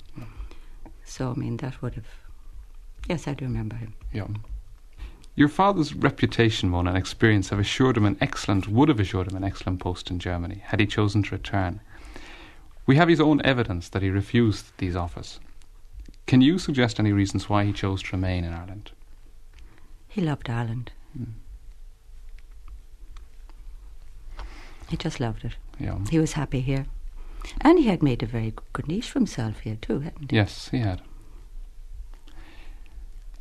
So, 1.04 1.30
I 1.30 1.34
mean, 1.34 1.58
that 1.58 1.80
would 1.80 1.94
have. 1.94 2.06
Yes, 3.08 3.28
I 3.28 3.34
do 3.34 3.44
remember 3.44 3.76
him. 3.76 3.94
Yeah. 4.12 4.26
Your 5.38 5.48
father's 5.48 5.94
reputation, 5.94 6.68
Mona, 6.68 6.90
and 6.90 6.98
experience 6.98 7.50
have 7.50 7.60
assured 7.60 7.96
him 7.96 8.04
an 8.04 8.18
excellent, 8.20 8.66
would 8.66 8.88
have 8.88 8.98
assured 8.98 9.30
him 9.30 9.36
an 9.36 9.44
excellent 9.44 9.78
post 9.78 10.10
in 10.10 10.18
Germany, 10.18 10.62
had 10.64 10.80
he 10.80 10.86
chosen 10.86 11.22
to 11.22 11.36
return. 11.36 11.78
We 12.86 12.96
have 12.96 13.06
his 13.06 13.20
own 13.20 13.40
evidence 13.44 13.88
that 13.90 14.02
he 14.02 14.10
refused 14.10 14.76
these 14.78 14.96
offers. 14.96 15.38
Can 16.26 16.40
you 16.40 16.58
suggest 16.58 16.98
any 16.98 17.12
reasons 17.12 17.48
why 17.48 17.64
he 17.64 17.72
chose 17.72 18.02
to 18.02 18.16
remain 18.16 18.42
in 18.42 18.52
Ireland? 18.52 18.90
He 20.08 20.22
loved 20.22 20.50
Ireland. 20.50 20.90
Mm. 21.16 21.34
He 24.88 24.96
just 24.96 25.20
loved 25.20 25.44
it. 25.44 25.54
Yeah. 25.78 26.00
He 26.10 26.18
was 26.18 26.32
happy 26.32 26.62
here. 26.62 26.86
And 27.60 27.78
he 27.78 27.86
had 27.86 28.02
made 28.02 28.24
a 28.24 28.26
very 28.26 28.54
good 28.72 28.88
niche 28.88 29.12
for 29.12 29.20
himself 29.20 29.60
here, 29.60 29.78
too, 29.80 30.00
hadn't 30.00 30.32
he? 30.32 30.36
Yes, 30.36 30.70
he 30.70 30.78
had. 30.78 31.00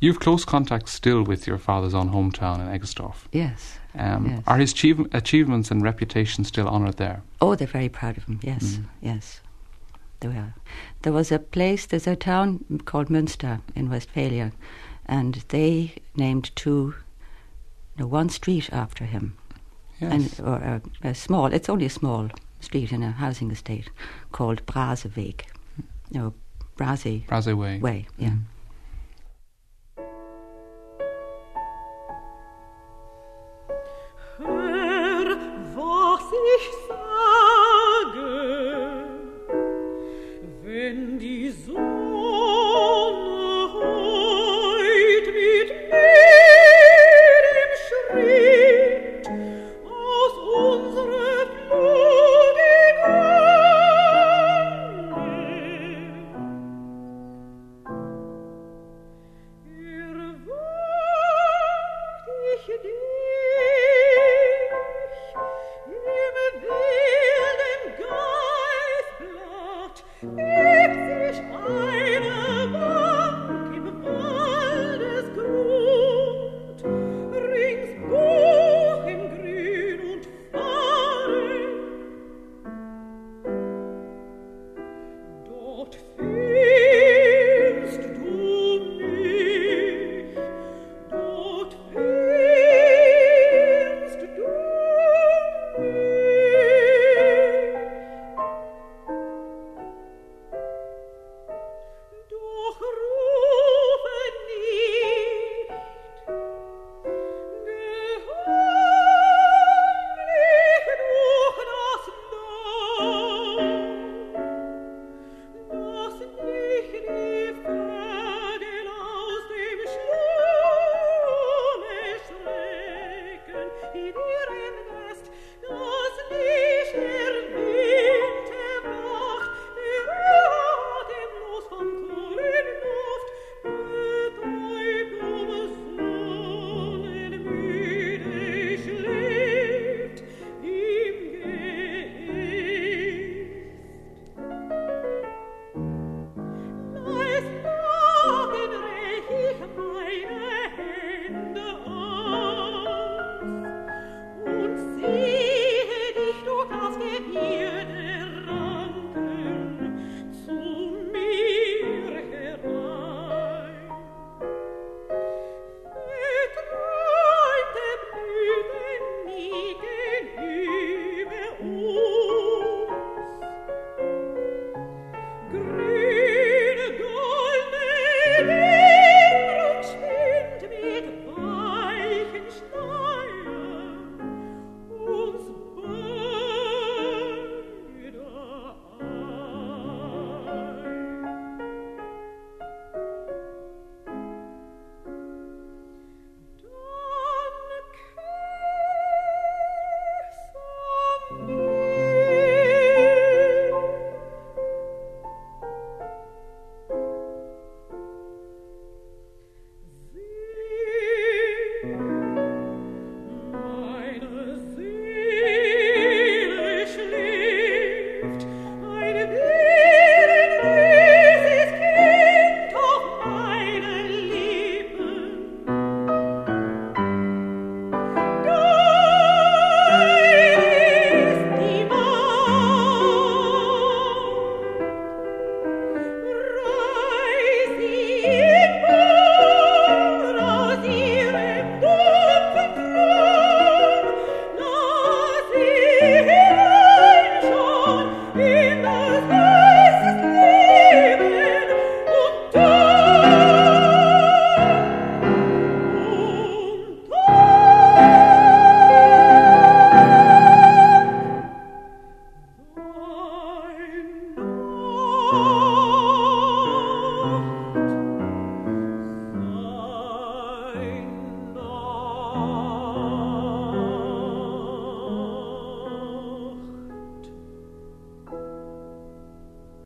You've 0.00 0.20
close 0.20 0.44
contact 0.44 0.88
still 0.88 1.22
with 1.24 1.46
your 1.46 1.58
father's 1.58 1.94
own 1.94 2.10
hometown 2.10 2.60
in 2.60 2.68
Eggersdorf. 2.68 3.26
Yes. 3.32 3.78
Um, 3.96 4.26
Yes. 4.28 4.42
Are 4.46 4.58
his 4.58 4.72
achieve- 4.72 5.06
achievements 5.12 5.70
and 5.70 5.82
reputation 5.82 6.44
still 6.44 6.68
honoured 6.68 6.98
there? 6.98 7.22
Oh, 7.40 7.54
they're 7.56 7.66
very 7.66 7.88
proud 7.88 8.16
of 8.16 8.24
him. 8.24 8.38
Yes, 8.42 8.76
Mm. 8.76 8.84
yes, 9.00 9.40
they 10.20 10.28
were. 10.28 10.54
There 11.02 11.12
was 11.12 11.32
a 11.32 11.38
place. 11.38 11.86
There's 11.86 12.06
a 12.06 12.14
town 12.16 12.64
called 12.84 13.08
Münster 13.08 13.60
in 13.74 13.90
Westphalia, 13.90 14.52
and 15.06 15.42
they 15.48 15.94
named 16.14 16.50
two, 16.54 16.94
no, 17.98 18.06
one 18.06 18.28
street 18.28 18.68
after 18.72 19.04
him, 19.04 19.32
Yes. 20.00 20.12
and 20.12 20.46
or 20.46 20.56
a, 20.56 20.80
a 21.08 21.14
small. 21.14 21.46
It's 21.46 21.68
only 21.68 21.86
a 21.86 21.90
small 21.90 22.28
street 22.60 22.92
in 22.92 23.02
a 23.02 23.10
housing 23.10 23.50
estate 23.50 23.90
called 24.30 24.64
Braseweg, 24.66 25.40
no, 26.12 26.34
Brase 26.76 27.26
Braze 27.26 27.46
Way. 27.54 27.80
Way. 27.80 28.06
Yeah. 28.16 28.28
Mhm. 28.30 28.42